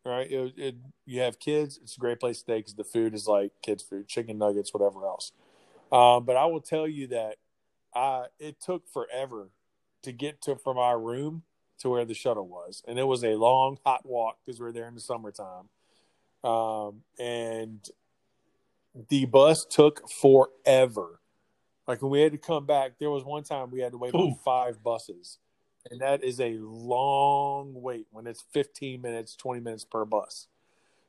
Right, 0.05 0.29
it, 0.29 0.53
it, 0.57 0.75
you 1.05 1.21
have 1.21 1.39
kids. 1.39 1.79
It's 1.81 1.95
a 1.95 1.99
great 1.99 2.19
place 2.19 2.35
to 2.39 2.41
stay 2.41 2.57
because 2.57 2.75
the 2.75 2.83
food 2.83 3.13
is 3.13 3.25
like 3.25 3.53
kids' 3.61 3.83
food, 3.83 4.05
chicken 4.09 4.37
nuggets, 4.37 4.73
whatever 4.73 5.05
else. 5.05 5.31
Um, 5.93 6.25
but 6.25 6.35
I 6.35 6.45
will 6.45 6.59
tell 6.59 6.87
you 6.87 7.07
that 7.07 7.35
I 7.93 8.25
it 8.39 8.59
took 8.59 8.89
forever 8.91 9.49
to 10.01 10.11
get 10.11 10.41
to 10.41 10.55
from 10.55 10.79
our 10.79 10.99
room 10.99 11.43
to 11.79 11.89
where 11.89 12.03
the 12.03 12.15
shuttle 12.15 12.47
was, 12.47 12.83
and 12.87 12.97
it 12.97 13.03
was 13.03 13.23
a 13.23 13.35
long, 13.35 13.77
hot 13.85 14.03
walk 14.03 14.39
because 14.43 14.59
we 14.59 14.67
are 14.67 14.71
there 14.71 14.87
in 14.87 14.95
the 14.95 15.01
summertime. 15.01 15.69
Um, 16.43 17.03
and 17.19 17.87
the 19.07 19.25
bus 19.25 19.65
took 19.65 20.09
forever. 20.09 21.19
Like 21.87 22.01
when 22.01 22.11
we 22.11 22.21
had 22.21 22.31
to 22.31 22.37
come 22.39 22.65
back, 22.65 22.93
there 22.99 23.11
was 23.11 23.23
one 23.23 23.43
time 23.43 23.69
we 23.69 23.81
had 23.81 23.91
to 23.91 23.97
wait 23.99 24.15
Ooh. 24.15 24.35
five 24.43 24.81
buses, 24.83 25.37
and 25.91 26.01
that 26.01 26.23
is 26.23 26.41
a 26.41 26.57
long 26.59 27.71
wait 27.75 28.07
when 28.09 28.25
it's 28.25 28.43
15 28.51 28.99
minutes, 28.99 29.35
20 29.35 29.59
minutes 29.59 29.85
per 29.85 30.05
bus. 30.05 30.47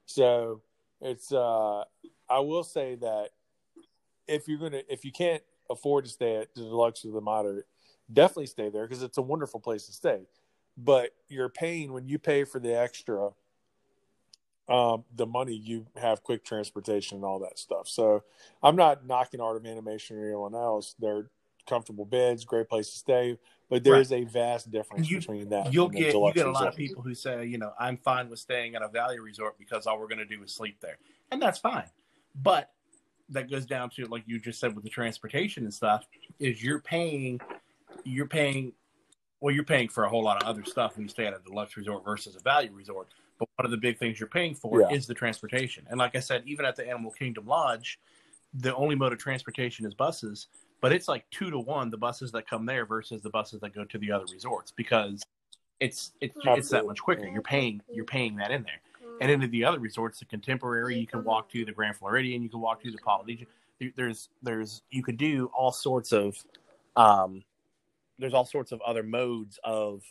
So 0.05 0.61
it's 1.01 1.33
uh 1.33 1.85
I 2.29 2.41
will 2.41 2.65
say 2.65 2.97
that 2.97 3.31
if 4.27 4.49
you're 4.49 4.59
gonna 4.59 4.83
if 4.89 5.05
you 5.05 5.13
can't 5.13 5.43
afford 5.71 6.05
to 6.05 6.11
stay 6.11 6.37
at 6.37 6.55
the 6.55 6.63
deluxe 6.63 7.05
or 7.05 7.13
the 7.13 7.21
moderate, 7.21 7.67
definitely 8.13 8.47
stay 8.47 8.69
there 8.69 8.87
because 8.87 9.03
it's 9.03 9.19
a 9.19 9.23
wonderful 9.23 9.61
place 9.61 9.87
to 9.87 9.93
stay. 9.93 10.21
But 10.77 11.11
you're 11.29 11.49
paying 11.49 11.93
when 11.93 12.07
you 12.09 12.19
pay 12.19 12.45
for 12.45 12.59
the 12.59 12.79
extra 12.79 13.31
um 14.69 15.05
the 15.15 15.27
money 15.27 15.55
you 15.55 15.87
have 15.97 16.23
quick 16.23 16.43
transportation 16.45 17.17
and 17.17 17.25
all 17.25 17.39
that 17.41 17.59
stuff. 17.59 17.87
So 17.89 18.25
I'm 18.63 18.77
not 18.77 19.07
knocking 19.07 19.41
Art 19.41 19.57
of 19.57 19.67
Animation 19.67 20.17
or 20.19 20.27
anyone 20.27 20.55
else. 20.55 20.95
They're 20.99 21.29
comfortable 21.67 22.05
beds, 22.05 22.45
great 22.45 22.69
place 22.69 22.91
to 22.91 22.99
stay, 22.99 23.39
but 23.71 23.85
there 23.85 23.95
Right. 23.95 24.01
is 24.01 24.13
a 24.13 24.25
vast 24.25 24.71
difference 24.71 25.09
You- 25.09 25.19
between 25.19 25.49
that. 25.51 25.73
You'll 25.73 25.89
get 25.89 26.15
you 26.15 26.33
get 26.35 26.47
a 26.47 26.51
lot 26.51 26.69
of 26.69 26.77
people 26.77 27.03
who 27.03 27.15
say, 27.15 27.47
you 27.47 27.57
know, 27.59 27.73
I'm 27.79 27.97
fine 27.97 28.29
with 28.29 28.39
staying 28.39 28.75
at 28.75 28.83
a 28.83 28.89
value 28.89 29.23
resort 29.23 29.59
because 29.59 29.87
all 29.87 29.99
we're 29.99 30.09
going 30.09 30.19
to 30.19 30.27
do 30.27 30.43
is 30.43 30.53
sleep 30.55 30.81
there, 30.81 30.99
and 31.31 31.41
that's 31.41 31.59
fine. 31.59 31.89
But 32.35 32.74
that 33.31 33.51
goes 33.51 33.67
down 33.67 33.91
to 33.91 34.07
like 34.07 34.23
you 34.27 34.39
just 34.39 34.61
said 34.61 34.75
with 34.75 34.85
the 34.85 34.91
transportation 34.91 35.65
and 35.65 35.73
stuff. 35.73 36.07
Is 36.39 36.63
you're 36.63 36.81
paying, 36.81 37.41
you're 38.05 38.27
paying, 38.27 38.73
well, 39.41 39.55
you're 39.55 39.65
paying 39.65 39.89
for 39.89 40.05
a 40.05 40.09
whole 40.09 40.23
lot 40.23 40.43
of 40.43 40.49
other 40.49 40.65
stuff 40.65 40.97
when 40.97 41.05
you 41.05 41.09
stay 41.09 41.27
at 41.27 41.35
a 41.35 41.39
deluxe 41.45 41.77
resort 41.77 42.05
versus 42.05 42.37
a 42.37 42.41
value 42.41 42.73
resort. 42.73 43.09
But 43.39 43.49
one 43.57 43.65
of 43.65 43.71
the 43.71 43.77
big 43.77 43.99
things 43.99 44.21
you're 44.21 44.29
paying 44.29 44.55
for 44.55 44.81
Yeah. 44.81 44.91
is 44.91 45.07
the 45.07 45.15
transportation. 45.15 45.87
And 45.91 45.99
like 45.99 46.15
I 46.17 46.21
said, 46.21 46.43
even 46.47 46.65
at 46.65 46.77
the 46.77 46.87
Animal 46.89 47.11
Kingdom 47.11 47.47
Lodge, 47.47 47.99
the 48.53 48.75
only 48.75 48.95
mode 48.95 49.13
of 49.13 49.19
transportation 49.19 49.87
is 49.87 49.95
buses. 49.95 50.47
But 50.81 50.93
it's 50.93 51.09
like 51.09 51.25
two 51.31 51.51
to 51.51 51.59
one 51.59 51.91
the 51.91 51.97
buses 51.97 52.31
that 52.33 52.47
come 52.47 52.67
there 52.67 52.85
versus 52.85 53.23
the 53.23 53.31
buses 53.31 53.61
that 53.63 53.75
go 53.75 53.85
to 53.85 53.99
the 53.99 54.13
other 54.13 54.27
resorts 54.31 54.71
because 54.71 55.23
it's 55.81 56.13
it's 56.21 56.37
it's 56.45 56.69
that 56.69 56.87
much 56.87 57.01
quicker. 57.01 57.27
You're 57.27 57.43
paying 57.43 57.81
you're 57.91 58.05
paying 58.05 58.37
that 58.37 58.51
in 58.51 58.63
there. 58.63 58.81
And 59.21 59.31
into 59.31 59.47
the 59.47 59.65
other 59.65 59.79
resorts, 59.79 60.19
the 60.19 60.25
Contemporary, 60.25 60.99
you 60.99 61.07
can 61.07 61.25
walk 61.25 61.49
to 61.51 61.65
the 61.65 61.73
Grand 61.73 61.97
Floridian, 61.97 62.43
you 62.43 62.49
can 62.49 62.61
walk 62.61 62.83
to 62.83 62.91
the 62.91 62.99
Polynesian. 62.99 63.47
There's 63.97 64.29
there's 64.43 64.83
you 64.91 65.03
could 65.03 65.17
do 65.17 65.51
all 65.57 65.73
sorts 65.73 66.13
of 66.13 66.37
um 66.97 67.43
there's 68.19 68.35
all 68.35 68.45
sorts 68.45 68.73
of 68.73 68.81
other 68.83 69.03
modes 69.03 69.59
of 69.65 70.03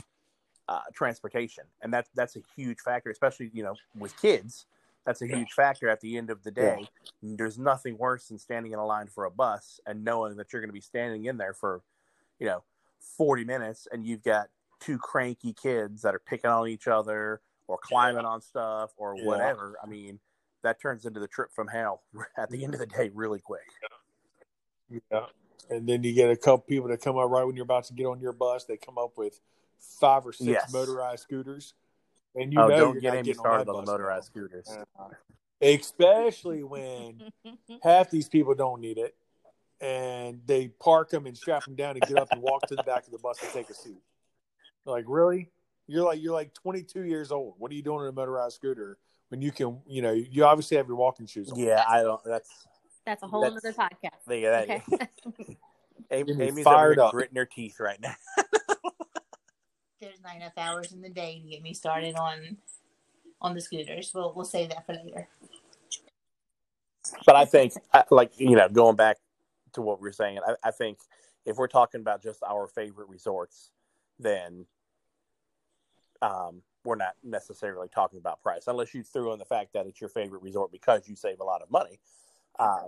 uh, 0.68 0.82
transportation, 0.94 1.64
and 1.82 1.94
that's 1.94 2.10
that's 2.16 2.36
a 2.36 2.42
huge 2.56 2.80
factor, 2.82 3.10
especially 3.10 3.52
you 3.54 3.64
know 3.64 3.76
with 3.98 4.20
kids. 4.22 4.66
That's 5.06 5.22
a 5.22 5.28
huge 5.28 5.52
factor 5.52 5.90
at 5.90 6.00
the 6.00 6.18
end 6.18 6.30
of 6.30 6.44
the 6.44 6.52
day. 6.52 6.88
There's 7.22 7.58
nothing 7.60 7.98
worse 7.98 8.30
than 8.30 8.40
standing 8.40 8.72
in 8.72 8.80
a 8.80 8.86
line 8.86 9.08
for 9.08 9.26
a 9.26 9.32
bus 9.32 9.82
and 9.86 10.04
knowing 10.04 10.38
that 10.38 10.54
you're 10.54 10.62
going 10.62 10.70
to 10.70 10.74
be 10.74 10.80
standing 10.80 11.26
in 11.26 11.36
there 11.36 11.54
for, 11.54 11.82
you 12.40 12.48
know, 12.48 12.64
40 13.18 13.44
minutes 13.44 13.86
and 13.92 14.06
you've 14.06 14.24
got 14.24 14.48
two 14.80 14.98
cranky 14.98 15.52
kids 15.52 16.04
that 16.04 16.16
are 16.16 16.20
picking 16.20 16.50
on 16.50 16.70
each 16.70 16.88
other 16.88 17.42
or 17.68 17.78
climbing 17.82 18.26
on 18.26 18.42
stuff 18.42 18.92
or 18.98 19.16
Yeah. 19.16 19.26
whatever. 19.26 19.78
I 19.84 19.88
mean, 19.88 20.20
that 20.64 20.82
turns 20.82 21.06
into 21.06 21.20
the 21.20 21.28
trip 21.28 21.52
from 21.52 21.68
hell 21.68 22.04
at 22.38 22.50
the 22.50 22.64
end 22.64 22.74
of 22.74 22.80
the 22.80 22.86
day 22.86 23.10
really 23.14 23.40
quick. 23.40 23.68
Yeah. 24.90 25.28
And 25.70 25.88
then 25.88 26.04
you 26.04 26.14
get 26.14 26.30
a 26.30 26.36
couple 26.36 26.60
people 26.60 26.90
that 26.90 27.02
come 27.02 27.18
up 27.18 27.30
right 27.30 27.44
when 27.44 27.56
you're 27.56 27.64
about 27.64 27.86
to 27.86 27.94
get 27.94 28.06
on 28.06 28.20
your 28.20 28.34
bus. 28.34 28.66
They 28.66 28.78
come 28.78 28.98
up 28.98 29.18
with 29.18 29.40
five 29.80 30.26
or 30.26 30.34
six 30.34 30.48
Yes. 30.48 30.74
motorized 30.74 31.24
scooters. 31.24 31.74
And 32.36 32.52
you 32.52 32.60
oh, 32.60 32.68
know 32.68 32.78
don't 32.78 32.94
you're 32.94 33.02
get 33.02 33.14
getting 33.14 33.34
started 33.34 33.70
on, 33.70 33.76
on 33.76 33.86
the 33.86 33.92
motorized 33.92 34.26
scooters. 34.28 34.68
now. 34.98 35.10
Especially 35.62 36.64
when 36.64 37.22
half 37.82 38.10
these 38.10 38.28
people 38.28 38.56
don't 38.56 38.82
need 38.82 38.98
it. 38.98 39.16
And 39.80 40.42
they 40.46 40.70
park 40.70 41.10
them 41.10 41.26
and 41.26 41.38
strap 41.38 41.66
them 41.66 41.76
down 41.76 41.96
and 41.98 42.02
get 42.02 42.18
up 42.18 42.32
and 42.32 42.42
walk 42.42 42.68
to 42.68 42.76
the 42.76 42.84
back 42.84 43.06
of 43.06 43.12
the 43.12 43.18
bus 43.20 43.42
and 43.42 43.52
take 43.52 43.70
a 43.70 43.74
seat. 43.74 44.02
Like, 44.86 45.06
really? 45.08 45.50
You're 45.88 46.04
like 46.04 46.22
you're 46.22 46.34
like 46.34 46.54
22 46.54 47.04
years 47.04 47.32
old. 47.32 47.56
What 47.58 47.72
are 47.72 47.76
you 47.76 47.82
doing 47.82 48.00
on 48.02 48.08
a 48.08 48.12
motorized 48.12 48.56
scooter 48.56 48.98
when 49.30 49.42
you 49.42 49.52
can, 49.52 49.80
you 49.88 50.02
know, 50.02 50.12
you 50.12 50.46
obviously 50.46 50.78
have 50.78 50.88
your 50.88 50.96
walking 50.96 51.26
shoes 51.26 51.52
on. 51.52 51.60
Yeah, 51.60 51.84
I 51.88 52.02
don't. 52.04 52.22
That's 52.24 52.50
That's 53.06 53.24
a 53.24 53.28
whole 53.28 53.42
That's- 53.42 53.64
other 53.66 53.74
podcast. 53.74 54.20
think 54.28 54.46
of 54.46 54.52
that. 54.52 55.10
Okay. 55.28 55.58
Amy, 56.12 56.34
Amy's 56.42 56.64
fired 56.64 57.00
up. 57.00 57.12
gritting 57.12 57.36
her 57.38 57.46
teeth 57.46 57.80
right 57.80 58.00
now. 58.00 58.14
There's 60.02 60.22
not 60.24 60.36
enough 60.36 60.54
hours 60.58 60.92
in 60.92 61.02
the 61.02 61.10
day 61.10 61.42
to 61.44 61.50
get 61.50 61.62
me 61.64 61.74
started 61.74 62.16
on 62.16 62.58
on 63.42 63.54
the 63.56 63.62
scooters. 63.62 64.12
We'll 64.14 64.34
we'll 64.36 64.46
save 64.46 64.70
that 64.70 64.86
for 64.86 64.94
later. 64.94 65.28
But 67.26 67.36
I 67.36 67.46
think, 67.46 67.74
like 68.12 68.32
you 68.38 68.56
know, 68.56 68.70
going 68.70 68.96
back 68.96 69.18
to 69.74 69.82
what 69.82 70.00
we 70.00 70.08
were 70.08 70.14
saying, 70.14 70.40
I, 70.46 70.56
I 70.68 70.72
think 70.72 71.00
if 71.46 71.58
we're 71.58 71.68
talking 71.68 72.02
about 72.02 72.22
just 72.22 72.44
our 72.44 72.68
favorite 72.68 73.10
resorts, 73.10 73.72
then 74.20 74.66
um, 76.24 76.62
we're 76.86 76.96
not 76.96 77.14
necessarily 77.24 77.88
talking 77.88 78.20
about 78.20 78.42
price, 78.42 78.64
unless 78.68 78.94
you 78.94 79.04
threw 79.04 79.32
in 79.34 79.40
the 79.40 79.46
fact 79.46 79.74
that 79.74 79.86
it's 79.86 80.02
your 80.02 80.10
favorite 80.10 80.42
resort 80.42 80.72
because 80.72 81.08
you 81.08 81.16
save 81.16 81.40
a 81.40 81.44
lot 81.44 81.62
of 81.62 81.70
money. 81.70 82.00
Uh, 82.58 82.88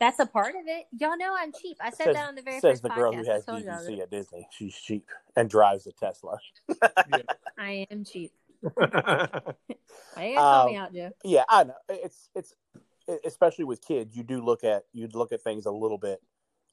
That's 0.00 0.18
a 0.18 0.26
part 0.26 0.54
of 0.54 0.62
it. 0.66 0.86
Y'all 0.98 1.16
know 1.18 1.34
I'm 1.36 1.52
cheap. 1.52 1.76
I 1.80 1.90
said 1.90 2.06
says 2.06 2.14
that 2.16 2.28
on 2.28 2.34
the 2.34 2.42
very 2.42 2.60
says 2.60 2.80
first 2.80 2.82
the 2.82 2.88
girl 2.90 3.12
podcast. 3.12 3.16
who 3.26 3.30
has 3.32 3.48
I 3.48 3.52
told 3.52 3.64
y'all 3.64 3.74
BBC 3.74 3.96
that 3.96 4.02
at 4.02 4.10
Disney. 4.10 4.48
She's 4.52 4.74
cheap 4.74 5.06
and 5.36 5.50
drives 5.50 5.86
a 5.86 5.92
Tesla. 5.92 6.38
I 7.58 7.86
am 7.90 8.04
cheap. 8.04 8.32
Why 8.74 9.54
you 10.18 10.34
call 10.36 10.66
me 10.66 10.76
Um, 10.76 10.82
out, 10.82 10.94
Joe? 10.94 11.10
yeah, 11.24 11.44
I 11.48 11.64
know. 11.64 11.74
It's 11.88 12.28
it's 12.34 12.54
especially 13.24 13.64
with 13.64 13.80
kids, 13.86 14.16
you 14.16 14.22
do 14.22 14.42
look 14.42 14.64
at 14.64 14.84
you'd 14.92 15.14
look 15.14 15.32
at 15.32 15.42
things 15.42 15.66
a 15.66 15.70
little 15.70 15.98
bit 15.98 16.20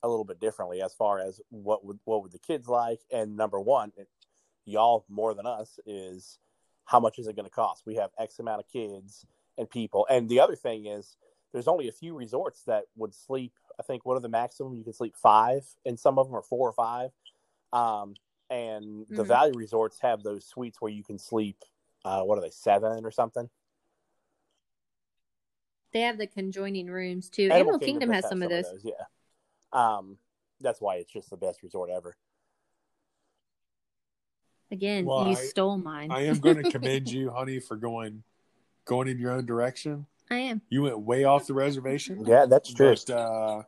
a 0.04 0.08
little 0.10 0.26
bit 0.26 0.40
differently 0.40 0.82
as 0.82 0.94
far 0.94 1.20
as 1.20 1.40
what 1.50 1.84
would 1.86 2.00
what 2.06 2.22
would 2.22 2.32
the 2.32 2.40
kids 2.40 2.68
like 2.68 3.00
and 3.12 3.36
number 3.38 3.60
one, 3.60 3.92
y'all 4.66 5.06
more 5.10 5.34
than 5.34 5.46
us 5.46 5.80
is 5.86 6.40
how 6.86 7.00
much 7.00 7.20
is 7.20 7.28
it 7.28 7.36
going 7.36 7.46
to 7.46 7.52
cost? 7.52 7.84
We 7.86 7.96
have 7.96 8.12
X 8.20 8.40
amount 8.40 8.62
of 8.62 8.68
kids 8.68 9.26
and 9.58 9.70
people, 9.70 10.06
and 10.10 10.28
the 10.30 10.40
other 10.40 10.56
thing 10.56 10.86
is 10.86 11.18
there's 11.54 11.68
only 11.68 11.88
a 11.88 11.92
few 11.94 12.16
resorts 12.16 12.64
that 12.64 12.84
would 12.96 13.14
sleep. 13.14 13.54
I 13.80 13.84
think 13.84 14.06
what 14.06 14.16
are 14.16 14.22
the 14.22 14.30
maximum 14.30 14.76
you 14.76 14.84
can 14.84 14.94
sleep 14.94 15.16
five, 15.16 15.66
and 15.86 16.00
some 16.00 16.20
of 16.20 16.28
them 16.28 16.36
are 16.36 16.44
four 16.44 16.68
or 16.70 16.74
five. 16.74 17.12
Um, 17.74 18.16
and 18.50 19.08
the 19.10 19.24
Mhm. 19.24 19.28
value 19.28 19.54
resorts 19.56 20.00
have 20.02 20.22
those 20.22 20.46
suites 20.46 20.82
where 20.82 20.92
you 20.92 21.04
can 21.04 21.18
sleep. 21.18 21.58
Uh, 22.04 22.24
what 22.24 22.38
are 22.38 22.42
they, 22.42 22.52
seven 22.52 23.06
or 23.06 23.12
something? 23.12 23.50
They 25.92 26.02
have 26.02 26.18
the 26.18 26.28
conjoining 26.28 26.88
rooms 26.88 27.30
too. 27.30 27.44
Animal 27.44 27.60
Animal, 27.60 27.80
Kingdom, 27.80 28.10
does 28.10 28.16
has 28.24 28.30
some 28.30 28.44
of 28.44 28.50
those. 28.50 28.84
Yeah. 28.84 29.06
Um, 29.72 30.18
that's 30.62 30.80
why 30.80 30.98
it's 30.98 31.12
just 31.12 31.30
the 31.30 31.38
best 31.38 31.64
resort 31.64 31.90
ever. 31.90 32.16
Again, 34.72 35.06
Well, 35.06 35.26
you 35.26 35.32
I- 35.32 35.36
stole 35.36 35.78
mine. 35.78 36.12
I 36.12 36.22
am 36.26 36.40
going 36.40 36.62
to 36.64 36.72
commend 36.72 37.10
you, 37.12 37.30
honey, 37.32 37.60
for 37.60 37.76
going 37.76 38.24
going 38.86 39.08
in 39.08 39.20
your 39.20 39.32
own 39.32 39.46
direction. 39.46 40.06
I 40.30 40.38
am. 40.38 40.62
You 40.70 40.84
went 40.84 41.00
way 41.00 41.24
off 41.24 41.48
the 41.48 41.54
reservation. 41.54 42.24
Yeah, 42.26 42.46
that's 42.48 42.74
true. 42.74 42.96
But, 43.08 43.10
uh, 43.14 43.62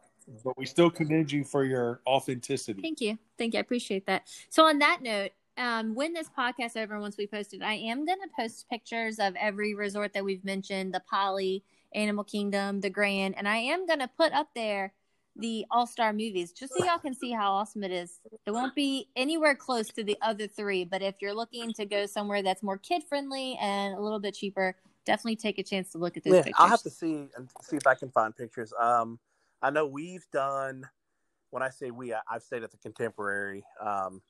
but 0.44 0.58
we 0.58 0.66
still 0.66 0.90
commend 0.90 1.32
you 1.32 1.44
for 1.44 1.64
your 1.64 2.02
authenticity. 2.08 2.82
Thank 2.82 3.02
you. 3.02 3.18
Thank 3.38 3.54
you. 3.54 3.60
I 3.60 3.62
appreciate 3.62 4.06
that. 4.08 4.28
So 4.50 4.66
on 4.66 4.80
that 4.80 5.00
note, 5.02 5.32
um, 5.58 5.96
when 5.96 6.14
this 6.14 6.30
podcast 6.38 6.78
over, 6.78 7.00
once 7.00 7.18
we 7.18 7.26
post 7.28 7.54
it, 7.54 7.62
I 7.64 7.74
am 7.74 8.06
going 8.06 8.20
to 8.20 8.28
post 8.38 8.68
pictures 8.70 9.18
of 9.20 9.36
every 9.36 9.74
resort 9.74 10.14
that 10.14 10.24
we've 10.24 10.44
mentioned, 10.44 10.94
the 10.94 11.02
Poly, 11.10 11.64
Animal 11.96 12.24
Kingdom, 12.24 12.82
the 12.82 12.90
Grand, 12.90 13.36
and 13.38 13.48
I 13.48 13.58
am 13.58 13.88
going 13.88 14.00
to 14.00 14.10
put 14.18 14.34
up 14.34 14.50
there 14.54 14.94
the 15.38 15.66
All 15.72 15.88
Star 15.88 16.14
movies 16.14 16.52
just 16.52 16.74
so 16.74 16.84
y'all 16.84 17.00
can 17.00 17.14
see 17.14 17.32
how 17.32 17.52
awesome 17.52 17.84
it 17.84 17.92
is. 17.92 18.20
It 18.46 18.52
won't 18.52 18.76
be 18.76 19.10
anywhere 19.16 19.56
close 19.56 19.88
to 19.90 20.04
the 20.04 20.18
other 20.22 20.48
three, 20.48 20.84
but 20.84 21.02
if 21.02 21.16
you're 21.22 21.34
looking 21.34 21.74
to 21.74 21.86
go 21.86 22.06
somewhere 22.06 22.42
that's 22.42 22.64
more 22.64 22.78
kid 22.78 23.04
friendly 23.08 23.58
and 23.62 23.96
a 23.96 24.02
little 24.02 24.20
bit 24.20 24.34
cheaper, 24.36 24.76
definitely 25.06 25.36
take 25.36 25.60
a 25.60 25.64
chance 25.64 25.92
to 25.92 25.98
look 25.98 26.18
at 26.18 26.24
those 26.24 26.34
Yeah, 26.34 26.44
pictures. 26.44 26.56
I'll 26.58 26.68
have 26.68 26.84
to 26.84 26.90
see 26.90 27.28
and 27.36 27.50
see 27.62 27.78
if 27.78 27.88
I 27.88 27.96
can 27.96 28.10
find 28.10 28.36
pictures. 28.36 28.74
Um, 28.80 29.20
I 29.62 29.70
know 29.70 29.86
we've 29.86 30.26
done. 30.32 30.84
When 31.50 31.64
I 31.64 31.70
say 31.70 31.92
we, 31.92 32.14
I, 32.14 32.20
I've 32.30 32.44
stayed 32.44 32.64
at 32.64 32.72
the 32.72 32.78
Contemporary. 32.78 33.64
Um, 33.80 34.22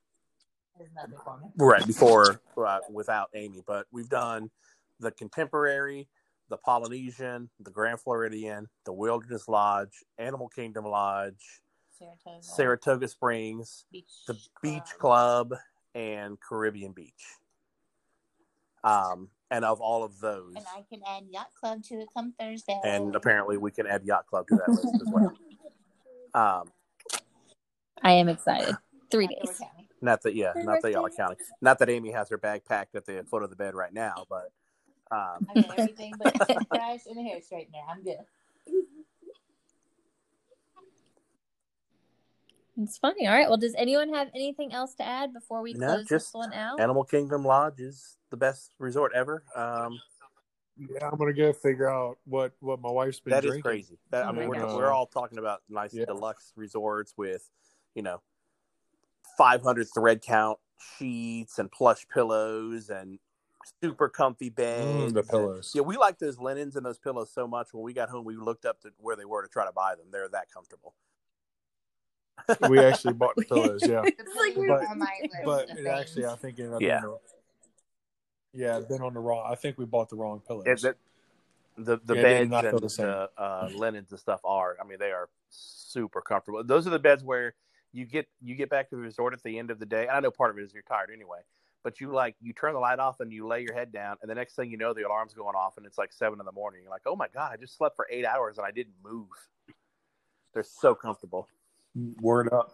There's 0.77 0.91
nothing 0.95 1.17
for 1.23 1.39
me. 1.39 1.47
right 1.57 1.85
before 1.85 2.41
uh, 2.57 2.79
without 2.91 3.29
Amy, 3.33 3.63
but 3.65 3.87
we've 3.91 4.09
done 4.09 4.51
the 4.99 5.11
Contemporary, 5.11 6.07
the 6.49 6.57
Polynesian, 6.57 7.49
the 7.59 7.71
Grand 7.71 7.99
Floridian, 7.99 8.67
the 8.85 8.93
Wilderness 8.93 9.47
Lodge, 9.47 10.03
Animal 10.17 10.47
Kingdom 10.49 10.85
Lodge, 10.85 11.61
Saratoga. 11.97 12.41
Saratoga 12.43 13.07
Springs, 13.07 13.85
Beach 13.91 14.11
the 14.27 14.37
Beach 14.61 14.95
Club, 14.99 15.53
and 15.95 16.37
Caribbean 16.39 16.91
Beach. 16.93 17.25
Um, 18.83 19.29
and 19.51 19.65
of 19.65 19.81
all 19.81 20.03
of 20.03 20.19
those, 20.19 20.53
And 20.55 20.65
I 20.75 20.83
can 20.89 21.01
add 21.07 21.23
Yacht 21.31 21.49
Club 21.59 21.83
to 21.85 21.95
it 21.95 22.09
come 22.13 22.33
Thursday. 22.39 22.79
and 22.83 23.15
apparently 23.15 23.57
we 23.57 23.71
can 23.71 23.87
add 23.87 24.03
Yacht 24.05 24.27
Club 24.27 24.47
to 24.47 24.55
that 24.55 24.69
list 24.69 25.01
as 25.01 25.07
well. 25.11 25.33
Um, 26.33 26.71
I 28.03 28.11
am 28.11 28.29
excited. 28.29 28.75
Three 29.09 29.25
Not 29.25 29.31
that 29.39 29.45
we're 29.45 29.51
days. 29.53 29.61
not 30.01 30.21
that, 30.21 30.35
yeah, 30.35 30.53
not 30.57 30.81
that 30.83 30.91
y'all 30.91 31.05
are 31.05 31.09
counting. 31.09 31.37
Not 31.61 31.79
that 31.79 31.89
Amy 31.89 32.11
has 32.11 32.29
her 32.29 32.37
bag 32.37 32.63
packed 32.65 32.93
at 32.95 33.05
the 33.05 33.25
foot 33.27 33.41
of 33.41 33.49
the 33.49 33.55
bed 33.55 33.73
right 33.73 33.91
now, 33.93 34.25
but 34.29 34.51
um, 35.11 35.47
I 35.49 35.53
got 35.55 35.79
everything 35.79 36.15
but 36.17 36.35
a 36.35 36.45
toothbrush 36.45 37.05
and 37.07 37.17
a 37.19 37.23
hair 37.23 37.39
straightener. 37.39 37.83
I'm 37.89 38.03
good. 38.03 38.17
It's 42.79 42.97
funny. 42.97 43.27
All 43.27 43.33
right. 43.33 43.47
Well, 43.47 43.57
does 43.57 43.73
anyone 43.75 44.13
have 44.13 44.29
anything 44.35 44.71
else 44.71 44.93
to 44.95 45.03
add 45.03 45.33
before 45.33 45.61
we 45.63 45.73
No, 45.73 45.87
close 45.87 46.07
just 46.07 46.27
this 46.27 46.33
one 46.33 46.53
out? 46.53 46.79
Animal 46.79 47.03
Kingdom 47.05 47.43
Lodge 47.43 47.79
is 47.79 48.17
the 48.29 48.37
best 48.37 48.71
resort 48.77 49.13
ever. 49.15 49.43
Um, 49.55 49.99
Yeah, 50.77 51.09
I'm 51.11 51.17
gonna 51.17 51.33
go 51.33 51.53
figure 51.53 51.89
out 51.89 52.19
what 52.25 52.53
what 52.59 52.79
my 52.79 52.91
wife's 52.91 53.19
been 53.19 53.31
that 53.31 53.43
is 53.43 53.49
drinking. 53.49 53.61
crazy. 53.63 53.97
That, 54.11 54.25
I 54.25 54.29
Oh 54.29 54.33
mean, 54.33 54.47
we're, 54.47 54.75
we're 54.75 54.91
all 54.91 55.07
talking 55.07 55.39
about 55.39 55.61
nice 55.69 55.91
Yeah. 55.91 56.05
deluxe 56.05 56.53
resorts 56.55 57.15
with, 57.17 57.49
you 57.95 58.03
know, 58.03 58.21
500 59.39 59.87
thread 59.91 60.21
count 60.21 60.59
sheets 60.99 61.57
and 61.57 61.71
plush 61.71 62.07
pillows 62.07 62.91
and 62.91 63.17
super 63.81 64.09
comfy 64.09 64.49
beds. 64.49 64.85
Mm, 64.85 65.13
the 65.13 65.19
and- 65.19 65.29
pillows. 65.29 65.71
Yeah, 65.75 65.81
we 65.83 65.97
like 65.97 66.19
those 66.19 66.37
linens 66.39 66.75
and 66.75 66.85
those 66.85 66.97
pillows 66.99 67.31
so 67.33 67.47
much. 67.47 67.73
When 67.73 67.83
we 67.83 67.93
got 67.93 68.09
home, 68.09 68.25
we 68.25 68.35
looked 68.35 68.65
up 68.65 68.81
to 68.81 68.91
where 68.97 69.15
they 69.15 69.25
were 69.25 69.41
to 69.43 69.47
try 69.49 69.65
to 69.65 69.71
buy 69.71 69.95
them. 69.95 70.07
They're 70.11 70.29
that 70.29 70.51
comfortable. 70.51 70.93
we 72.69 72.79
actually 72.79 73.13
bought 73.13 73.35
the 73.35 73.43
pillows. 73.45 73.81
Yeah, 73.87 74.03
It's 74.05 74.35
like 74.35 74.55
we're- 74.55 74.67
But- 74.69 74.87
on 74.89 74.99
my 74.99 75.11
but 75.43 75.69
it 75.69 75.85
actually, 75.87 76.25
I 76.25 76.35
think 76.35 76.59
it 76.59 76.69
Yeah. 76.79 76.99
being 77.01 77.01
the- 77.01 77.17
yeah, 78.53 78.77
it's 78.77 78.85
been 78.87 79.01
on 79.01 79.13
the 79.13 79.19
wrong. 79.19 79.45
I 79.49 79.55
think 79.55 79.77
we 79.77 79.85
bought 79.85 80.09
the 80.09 80.15
wrong 80.15 80.41
pillows. 80.47 80.65
It, 80.67 80.81
the 80.81 80.95
the, 81.79 82.01
the 82.05 82.15
Yeah, 82.15 82.21
beds 82.23 82.49
not 82.49 82.65
and 82.65 82.79
the 82.79 82.87
the 82.87 83.29
uh, 83.41 83.69
linens 83.75 84.09
and 84.11 84.19
stuff 84.19 84.39
are. 84.43 84.77
I 84.81 84.83
mean, 84.87 84.97
they 84.99 85.11
are 85.11 85.29
super 85.49 86.21
comfortable. 86.21 86.63
Those 86.63 86.87
are 86.87 86.89
the 86.89 86.97
beds 86.99 87.23
where 87.23 87.53
you 87.91 88.05
get 88.05 88.27
you 88.41 88.55
get 88.55 88.69
back 88.69 88.89
to 88.89 88.95
the 88.95 89.01
resort 89.01 89.33
at 89.33 89.43
the 89.43 89.59
end 89.59 89.69
of 89.69 89.77
the 89.79 89.85
day. 89.85 90.07
I 90.07 90.19
know 90.21 90.31
part 90.31 90.49
of 90.49 90.57
it 90.57 90.63
is 90.63 90.73
you're 90.73 90.81
tired 90.83 91.11
anyway, 91.13 91.39
but 91.83 91.99
you 91.99 92.11
like 92.11 92.35
you 92.41 92.53
turn 92.53 92.73
the 92.73 92.79
light 92.79 92.99
off 92.99 93.19
and 93.19 93.31
you 93.31 93.47
lay 93.47 93.61
your 93.61 93.73
head 93.73 93.91
down, 93.91 94.17
and 94.21 94.29
the 94.29 94.35
next 94.35 94.55
thing 94.55 94.69
you 94.71 94.77
know, 94.77 94.93
the 94.93 95.03
alarm's 95.03 95.33
going 95.33 95.55
off, 95.55 95.77
and 95.77 95.85
it's 95.85 95.97
like 95.97 96.11
seven 96.11 96.39
in 96.39 96.45
the 96.45 96.51
morning. 96.51 96.81
You're 96.83 96.91
like, 96.91 97.03
oh 97.05 97.15
my 97.15 97.27
god, 97.33 97.51
I 97.53 97.57
just 97.57 97.77
slept 97.77 97.95
for 97.95 98.07
eight 98.11 98.25
hours 98.25 98.57
and 98.57 98.65
I 98.65 98.71
didn't 98.71 98.95
move. 99.03 99.27
They're 100.53 100.63
so 100.63 100.95
comfortable. 100.95 101.47
Word 102.21 102.51
up. 102.51 102.71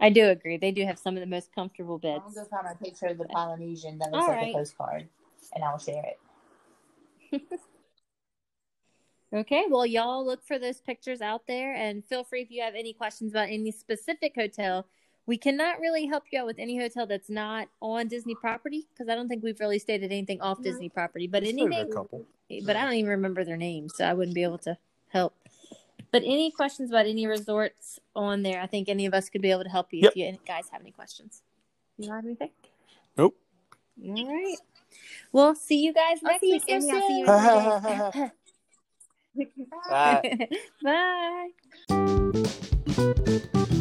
I 0.00 0.10
do 0.10 0.28
agree. 0.28 0.56
They 0.56 0.72
do 0.72 0.84
have 0.86 0.98
some 0.98 1.16
of 1.16 1.20
the 1.20 1.26
most 1.26 1.54
comfortable 1.54 1.96
I'm 1.96 2.00
beds. 2.00 2.34
gonna 2.34 2.46
go 2.46 2.56
find 2.56 2.66
a 2.74 2.84
picture 2.84 3.06
of 3.06 3.18
the 3.18 3.26
Polynesian 3.26 3.98
that 3.98 4.08
All 4.12 4.20
looks 4.20 4.28
like 4.28 4.36
right. 4.36 4.54
a 4.54 4.58
postcard, 4.58 5.08
and 5.54 5.64
I 5.64 5.70
will 5.72 5.78
share 5.78 6.04
it. 7.32 7.42
Okay. 9.32 9.66
Well, 9.68 9.86
y'all 9.86 10.26
look 10.26 10.44
for 10.44 10.58
those 10.58 10.80
pictures 10.80 11.20
out 11.20 11.46
there 11.46 11.74
and 11.74 12.04
feel 12.04 12.24
free 12.24 12.42
if 12.42 12.50
you 12.50 12.62
have 12.62 12.74
any 12.74 12.92
questions 12.92 13.32
about 13.32 13.48
any 13.48 13.70
specific 13.70 14.34
hotel. 14.34 14.86
We 15.26 15.36
cannot 15.36 15.78
really 15.80 16.06
help 16.06 16.24
you 16.32 16.40
out 16.40 16.46
with 16.46 16.58
any 16.58 16.76
hotel 16.78 17.06
that's 17.06 17.30
not 17.30 17.68
on 17.80 18.08
Disney 18.08 18.34
property 18.34 18.86
because 18.92 19.08
I 19.08 19.14
don't 19.14 19.28
think 19.28 19.42
we've 19.44 19.60
really 19.60 19.78
stated 19.78 20.10
anything 20.10 20.40
off 20.40 20.60
Disney 20.62 20.88
property. 20.88 21.26
But 21.28 21.42
There's 21.44 21.52
anything 21.54 21.72
a 21.90 21.94
couple. 21.94 22.26
but 22.64 22.74
I 22.76 22.82
don't 22.84 22.94
even 22.94 23.10
remember 23.10 23.44
their 23.44 23.56
names, 23.56 23.94
so 23.96 24.04
I 24.04 24.14
wouldn't 24.14 24.34
be 24.34 24.42
able 24.42 24.58
to 24.58 24.76
help. 25.08 25.34
But 26.10 26.22
any 26.24 26.50
questions 26.50 26.90
about 26.90 27.06
any 27.06 27.26
resorts 27.26 28.00
on 28.16 28.42
there, 28.42 28.60
I 28.60 28.66
think 28.66 28.88
any 28.88 29.06
of 29.06 29.14
us 29.14 29.28
could 29.30 29.42
be 29.42 29.52
able 29.52 29.62
to 29.62 29.70
help 29.70 29.92
you 29.92 30.00
Yep. 30.02 30.10
if 30.12 30.16
you 30.16 30.36
guys 30.44 30.68
have 30.72 30.80
any 30.80 30.90
questions. 30.90 31.42
You 31.98 32.10
have 32.12 32.24
anything? 32.24 32.50
Nope. 33.16 33.36
All 34.04 34.26
right. 34.26 34.56
Well, 35.30 35.54
see 35.54 35.84
you 35.84 35.92
guys 35.92 36.18
I'll 36.24 36.32
next 36.32 36.40
see 36.40 36.52
week. 36.52 36.62
so 36.66 36.74
Amy. 36.74 36.90
I'll 36.90 37.06
see 37.06 37.18
you 37.20 37.26
soon. 37.26 38.32
three 39.34 39.44
days. 39.46 39.60
Uh, 39.90 40.20
Bye. 43.52 43.70